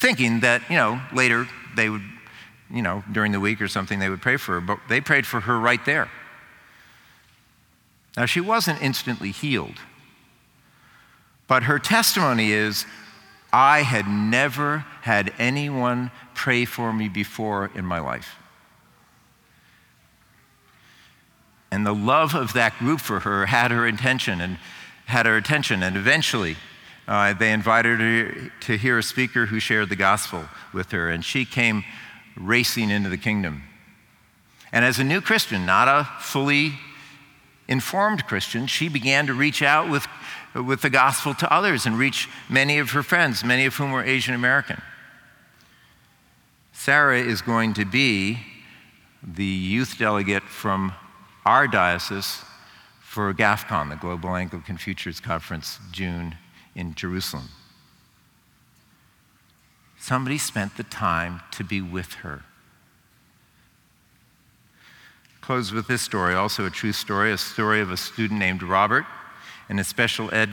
thinking 0.00 0.40
that, 0.40 0.62
you 0.68 0.76
know, 0.76 1.00
later 1.12 1.46
they 1.76 1.88
would, 1.88 2.02
you 2.72 2.82
know, 2.82 3.04
during 3.12 3.30
the 3.30 3.38
week 3.38 3.60
or 3.60 3.68
something, 3.68 4.00
they 4.00 4.08
would 4.08 4.22
pray 4.22 4.36
for 4.36 4.54
her. 4.54 4.60
But 4.60 4.80
they 4.88 5.00
prayed 5.00 5.26
for 5.26 5.40
her 5.40 5.60
right 5.60 5.84
there. 5.84 6.10
Now, 8.16 8.26
she 8.26 8.40
wasn't 8.40 8.82
instantly 8.82 9.30
healed, 9.30 9.80
but 11.46 11.64
her 11.64 11.78
testimony 11.78 12.52
is 12.52 12.84
I 13.52 13.82
had 13.82 14.06
never 14.06 14.84
had 15.02 15.32
anyone 15.38 16.10
pray 16.34 16.64
for 16.64 16.92
me 16.92 17.08
before 17.08 17.70
in 17.74 17.84
my 17.84 18.00
life. 18.00 18.36
And 21.70 21.86
the 21.86 21.94
love 21.94 22.34
of 22.34 22.52
that 22.54 22.78
group 22.78 23.00
for 23.00 23.20
her 23.20 23.46
had 23.46 23.70
her 23.70 23.86
attention 23.86 24.40
and 24.40 24.58
had 25.06 25.26
her 25.26 25.36
attention. 25.36 25.82
And 25.82 25.96
eventually, 25.96 26.56
uh, 27.06 27.32
they 27.34 27.52
invited 27.52 28.00
her 28.00 28.50
to 28.60 28.76
hear 28.76 28.98
a 28.98 29.02
speaker 29.02 29.46
who 29.46 29.60
shared 29.60 29.88
the 29.88 29.96
gospel 29.96 30.44
with 30.72 30.90
her, 30.90 31.08
and 31.08 31.24
she 31.24 31.44
came 31.44 31.84
racing 32.36 32.90
into 32.90 33.08
the 33.08 33.16
kingdom. 33.16 33.62
And 34.72 34.84
as 34.84 34.98
a 34.98 35.04
new 35.04 35.20
Christian, 35.20 35.64
not 35.64 35.88
a 35.88 36.04
fully 36.20 36.74
informed 37.68 38.26
Christian, 38.26 38.66
she 38.66 38.88
began 38.88 39.26
to 39.26 39.34
reach 39.34 39.62
out 39.62 39.90
with, 39.90 40.06
with 40.54 40.80
the 40.82 40.90
gospel 40.90 41.34
to 41.34 41.52
others 41.52 41.86
and 41.86 41.98
reach 41.98 42.28
many 42.48 42.78
of 42.78 42.90
her 42.90 43.02
friends, 43.02 43.44
many 43.44 43.66
of 43.66 43.76
whom 43.76 43.92
were 43.92 44.02
Asian 44.02 44.34
American. 44.34 44.80
Sarah 46.72 47.20
is 47.20 47.42
going 47.42 47.74
to 47.74 47.84
be 47.84 48.38
the 49.22 49.44
youth 49.44 49.98
delegate 49.98 50.44
from 50.44 50.92
our 51.44 51.68
diocese 51.68 52.42
for 53.00 53.32
GAFCON, 53.34 53.90
the 53.90 53.96
Global 53.96 54.34
Anglican 54.34 54.78
Futures 54.78 55.20
Conference, 55.20 55.78
June 55.92 56.36
in 56.74 56.94
Jerusalem. 56.94 57.48
Somebody 59.98 60.38
spent 60.38 60.76
the 60.76 60.84
time 60.84 61.40
to 61.50 61.64
be 61.64 61.80
with 61.82 62.14
her 62.14 62.44
close 65.48 65.72
with 65.72 65.86
this 65.86 66.02
story, 66.02 66.34
also 66.34 66.66
a 66.66 66.70
true 66.70 66.92
story, 66.92 67.32
a 67.32 67.38
story 67.38 67.80
of 67.80 67.90
a 67.90 67.96
student 67.96 68.38
named 68.38 68.62
Robert 68.62 69.06
in 69.70 69.78
a 69.78 69.82
special 69.82 70.28
ed 70.34 70.50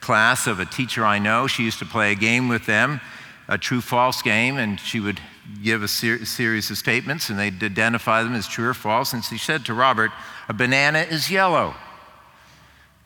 class 0.00 0.46
of 0.46 0.60
a 0.60 0.66
teacher 0.66 1.02
I 1.02 1.18
know. 1.18 1.46
She 1.46 1.62
used 1.62 1.78
to 1.78 1.86
play 1.86 2.12
a 2.12 2.14
game 2.14 2.46
with 2.50 2.66
them, 2.66 3.00
a 3.48 3.56
true 3.56 3.80
false 3.80 4.20
game, 4.20 4.58
and 4.58 4.78
she 4.78 5.00
would 5.00 5.18
give 5.62 5.82
a 5.82 5.88
ser- 5.88 6.26
series 6.26 6.70
of 6.70 6.76
statements 6.76 7.30
and 7.30 7.38
they'd 7.38 7.64
identify 7.64 8.22
them 8.22 8.34
as 8.34 8.46
true 8.46 8.68
or 8.68 8.74
false. 8.74 9.14
And 9.14 9.24
she 9.24 9.38
said 9.38 9.64
to 9.64 9.72
Robert, 9.72 10.10
A 10.46 10.52
banana 10.52 10.98
is 10.98 11.30
yellow. 11.30 11.74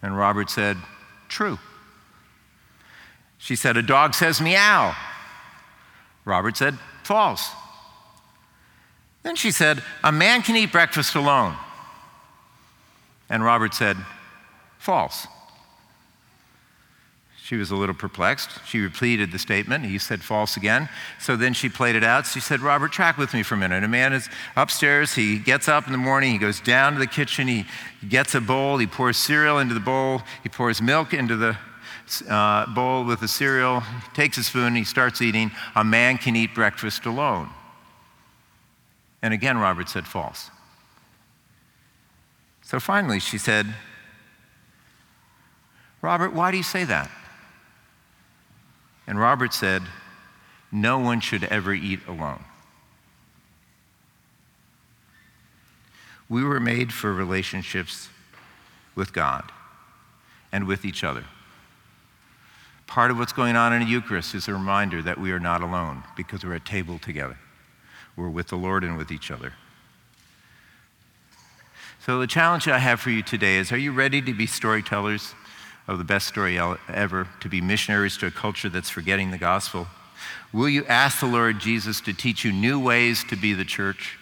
And 0.02 0.18
Robert 0.18 0.50
said, 0.50 0.76
True. 1.28 1.60
She 3.38 3.54
said, 3.54 3.76
A 3.76 3.82
dog 3.82 4.14
says 4.14 4.40
meow. 4.40 4.92
Robert 6.24 6.56
said, 6.56 6.76
False. 7.04 7.48
Then 9.28 9.36
she 9.36 9.50
said, 9.50 9.82
A 10.02 10.10
man 10.10 10.40
can 10.40 10.56
eat 10.56 10.72
breakfast 10.72 11.14
alone. 11.14 11.54
And 13.28 13.44
Robert 13.44 13.74
said, 13.74 13.98
False. 14.78 15.26
She 17.36 17.56
was 17.56 17.70
a 17.70 17.76
little 17.76 17.94
perplexed. 17.94 18.48
She 18.66 18.80
repeated 18.80 19.30
the 19.30 19.38
statement. 19.38 19.84
He 19.84 19.98
said 19.98 20.22
false 20.22 20.56
again. 20.56 20.88
So 21.20 21.36
then 21.36 21.52
she 21.52 21.68
played 21.68 21.94
it 21.94 22.04
out. 22.04 22.26
She 22.26 22.40
said, 22.40 22.60
Robert, 22.60 22.90
track 22.90 23.18
with 23.18 23.34
me 23.34 23.42
for 23.42 23.54
a 23.54 23.58
minute. 23.58 23.84
A 23.84 23.88
man 23.88 24.14
is 24.14 24.30
upstairs. 24.56 25.14
He 25.14 25.38
gets 25.38 25.68
up 25.68 25.84
in 25.84 25.92
the 25.92 25.98
morning. 25.98 26.32
He 26.32 26.38
goes 26.38 26.60
down 26.60 26.94
to 26.94 26.98
the 26.98 27.06
kitchen. 27.06 27.48
He 27.48 27.66
gets 28.08 28.34
a 28.34 28.40
bowl. 28.40 28.78
He 28.78 28.86
pours 28.86 29.18
cereal 29.18 29.58
into 29.58 29.74
the 29.74 29.80
bowl. 29.80 30.22
He 30.42 30.48
pours 30.48 30.80
milk 30.80 31.12
into 31.12 31.36
the 31.36 31.58
uh, 32.30 32.64
bowl 32.74 33.04
with 33.04 33.20
the 33.20 33.28
cereal. 33.28 33.80
He 33.80 34.14
takes 34.14 34.38
a 34.38 34.42
spoon. 34.42 34.74
He 34.74 34.84
starts 34.84 35.20
eating. 35.20 35.50
A 35.74 35.84
man 35.84 36.16
can 36.16 36.34
eat 36.34 36.54
breakfast 36.54 37.04
alone. 37.04 37.50
And 39.22 39.34
again, 39.34 39.58
Robert 39.58 39.88
said 39.88 40.06
false. 40.06 40.50
So 42.62 42.78
finally, 42.78 43.18
she 43.18 43.38
said, 43.38 43.66
Robert, 46.02 46.32
why 46.32 46.50
do 46.50 46.56
you 46.56 46.62
say 46.62 46.84
that? 46.84 47.10
And 49.06 49.18
Robert 49.18 49.52
said, 49.52 49.82
No 50.70 50.98
one 50.98 51.20
should 51.20 51.44
ever 51.44 51.72
eat 51.72 52.00
alone. 52.06 52.44
We 56.28 56.44
were 56.44 56.60
made 56.60 56.92
for 56.92 57.12
relationships 57.12 58.10
with 58.94 59.12
God 59.12 59.50
and 60.52 60.66
with 60.66 60.84
each 60.84 61.02
other. 61.02 61.24
Part 62.86 63.10
of 63.10 63.18
what's 63.18 63.32
going 63.32 63.56
on 63.56 63.72
in 63.72 63.80
the 63.80 63.86
Eucharist 63.86 64.34
is 64.34 64.46
a 64.46 64.52
reminder 64.52 65.02
that 65.02 65.18
we 65.18 65.32
are 65.32 65.40
not 65.40 65.62
alone 65.62 66.04
because 66.16 66.44
we're 66.44 66.54
at 66.54 66.64
table 66.66 66.98
together 66.98 67.38
we're 68.18 68.28
with 68.28 68.48
the 68.48 68.56
Lord 68.56 68.82
and 68.82 68.98
with 68.98 69.12
each 69.12 69.30
other. 69.30 69.52
So, 72.04 72.18
the 72.18 72.26
challenge 72.26 72.66
I 72.66 72.78
have 72.78 73.00
for 73.00 73.10
you 73.10 73.22
today 73.22 73.56
is 73.58 73.70
are 73.70 73.78
you 73.78 73.92
ready 73.92 74.20
to 74.22 74.34
be 74.34 74.46
storytellers 74.46 75.34
of 75.86 75.98
the 75.98 76.04
best 76.04 76.26
story 76.26 76.58
ever, 76.88 77.28
to 77.40 77.48
be 77.48 77.60
missionaries 77.60 78.16
to 78.18 78.26
a 78.26 78.30
culture 78.30 78.68
that's 78.68 78.90
forgetting 78.90 79.30
the 79.30 79.38
gospel? 79.38 79.86
Will 80.52 80.68
you 80.68 80.84
ask 80.86 81.20
the 81.20 81.26
Lord 81.26 81.60
Jesus 81.60 82.00
to 82.02 82.12
teach 82.12 82.44
you 82.44 82.52
new 82.52 82.80
ways 82.80 83.22
to 83.24 83.36
be 83.36 83.52
the 83.52 83.64
church? 83.64 84.18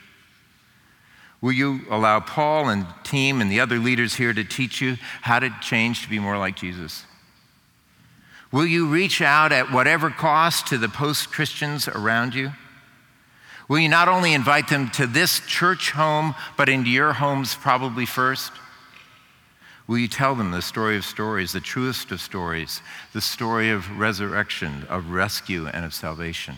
Will 1.40 1.52
you 1.52 1.80
allow 1.90 2.20
Paul 2.20 2.68
and 2.68 2.87
team 3.04 3.40
and 3.40 3.50
the 3.50 3.61
other 3.61 3.78
leaders 3.78 4.16
here 4.16 4.32
to 4.32 4.44
teach 4.44 4.80
you 4.80 4.96
how 5.22 5.38
to 5.38 5.50
change 5.61 6.02
to 6.02 6.11
be 6.11 6.18
more 6.18 6.38
like 6.38 6.56
Jesus? 6.56 7.04
Will 8.52 8.66
you 8.66 8.88
reach 8.88 9.22
out 9.22 9.52
at 9.52 9.72
whatever 9.72 10.11
cost 10.11 10.66
to 10.68 10.78
the 10.78 10.88
post 10.88 11.30
Christians 11.30 11.88
around 11.88 12.35
you? 12.35 12.52
Will 13.68 13.81
you 13.81 13.88
not 13.88 14.09
only 14.09 14.33
invite 14.33 14.68
them 14.68 14.90
to 14.90 15.07
this 15.07 15.40
church 15.40 15.90
home, 15.90 16.35
but 16.57 16.68
into 16.68 16.90
your 16.90 17.14
homes 17.14 17.55
probably 17.55 18.07
first? 18.07 18.52
Will 19.88 19.98
you 19.98 20.09
tell 20.09 20.35
them 20.35 20.50
the 20.50 20.62
story 20.62 20.96
of 20.96 21.05
stories, 21.05 21.52
the 21.52 21.61
truest 21.61 22.11
of 22.11 22.20
stories, 22.20 22.81
the 23.12 23.20
story 23.20 23.70
of 23.70 23.98
resurrection, 23.98 24.85
of 24.88 25.11
rescue, 25.11 25.66
and 25.66 25.85
of 25.85 25.94
salvation? 25.94 26.57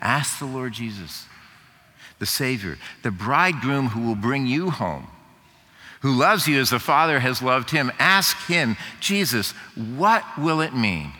Ask 0.00 0.38
the 0.38 0.46
Lord 0.46 0.72
Jesus, 0.72 1.26
the 2.18 2.26
Savior, 2.26 2.78
the 3.02 3.10
bridegroom 3.10 3.88
who 3.88 4.06
will 4.06 4.14
bring 4.14 4.46
you 4.46 4.70
home, 4.70 5.06
who 6.00 6.12
loves 6.12 6.46
you 6.46 6.60
as 6.60 6.70
the 6.70 6.78
Father 6.78 7.20
has 7.20 7.42
loved 7.42 7.70
him. 7.70 7.90
Ask 7.98 8.46
him, 8.46 8.76
Jesus, 9.00 9.52
what 9.74 10.24
will 10.38 10.60
it 10.60 10.74
mean? 10.74 11.12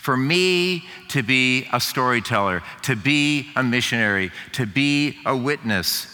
For 0.00 0.16
me 0.16 0.82
to 1.08 1.22
be 1.22 1.66
a 1.74 1.78
storyteller, 1.78 2.62
to 2.80 2.96
be 2.96 3.48
a 3.54 3.62
missionary, 3.62 4.32
to 4.52 4.64
be 4.64 5.18
a 5.26 5.36
witness, 5.36 6.06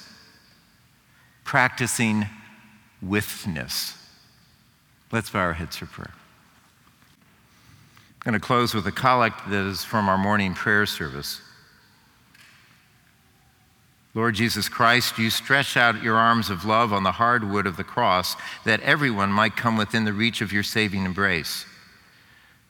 practicing 1.44 2.26
withness. 3.00 3.96
Let's 5.12 5.30
bow 5.30 5.38
our 5.38 5.52
heads 5.52 5.76
for 5.76 5.86
prayer. 5.86 6.12
I'm 8.24 8.32
going 8.32 8.40
to 8.40 8.44
close 8.44 8.74
with 8.74 8.88
a 8.88 8.92
collect 8.92 9.48
that 9.50 9.66
is 9.66 9.84
from 9.84 10.08
our 10.08 10.18
morning 10.18 10.54
prayer 10.54 10.84
service. 10.84 11.40
Lord 14.14 14.34
Jesus 14.34 14.68
Christ, 14.68 15.16
you 15.16 15.30
stretch 15.30 15.76
out 15.76 16.02
your 16.02 16.16
arms 16.16 16.50
of 16.50 16.64
love 16.64 16.92
on 16.92 17.04
the 17.04 17.12
hard 17.12 17.48
wood 17.48 17.68
of 17.68 17.76
the 17.76 17.84
cross 17.84 18.34
that 18.64 18.80
everyone 18.80 19.30
might 19.30 19.54
come 19.54 19.76
within 19.76 20.04
the 20.04 20.12
reach 20.12 20.40
of 20.40 20.52
your 20.52 20.64
saving 20.64 21.04
embrace 21.04 21.66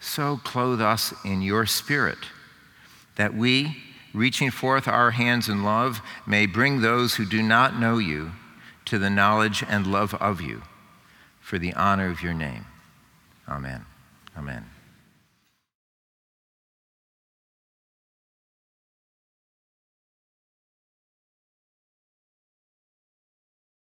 so 0.00 0.40
clothe 0.44 0.80
us 0.80 1.12
in 1.24 1.42
your 1.42 1.66
spirit, 1.66 2.18
that 3.16 3.34
we, 3.34 3.76
reaching 4.14 4.50
forth 4.50 4.86
our 4.86 5.12
hands 5.12 5.48
in 5.48 5.62
love, 5.62 6.00
may 6.26 6.46
bring 6.46 6.80
those 6.80 7.14
who 7.14 7.24
do 7.24 7.42
not 7.42 7.78
know 7.78 7.98
you 7.98 8.32
to 8.84 8.98
the 8.98 9.10
knowledge 9.10 9.64
and 9.68 9.86
love 9.86 10.14
of 10.14 10.40
you 10.40 10.62
for 11.40 11.58
the 11.58 11.72
honor 11.74 12.08
of 12.08 12.22
your 12.22 12.34
name. 12.34 12.66
Amen. 13.48 13.84
Amen. 14.36 14.64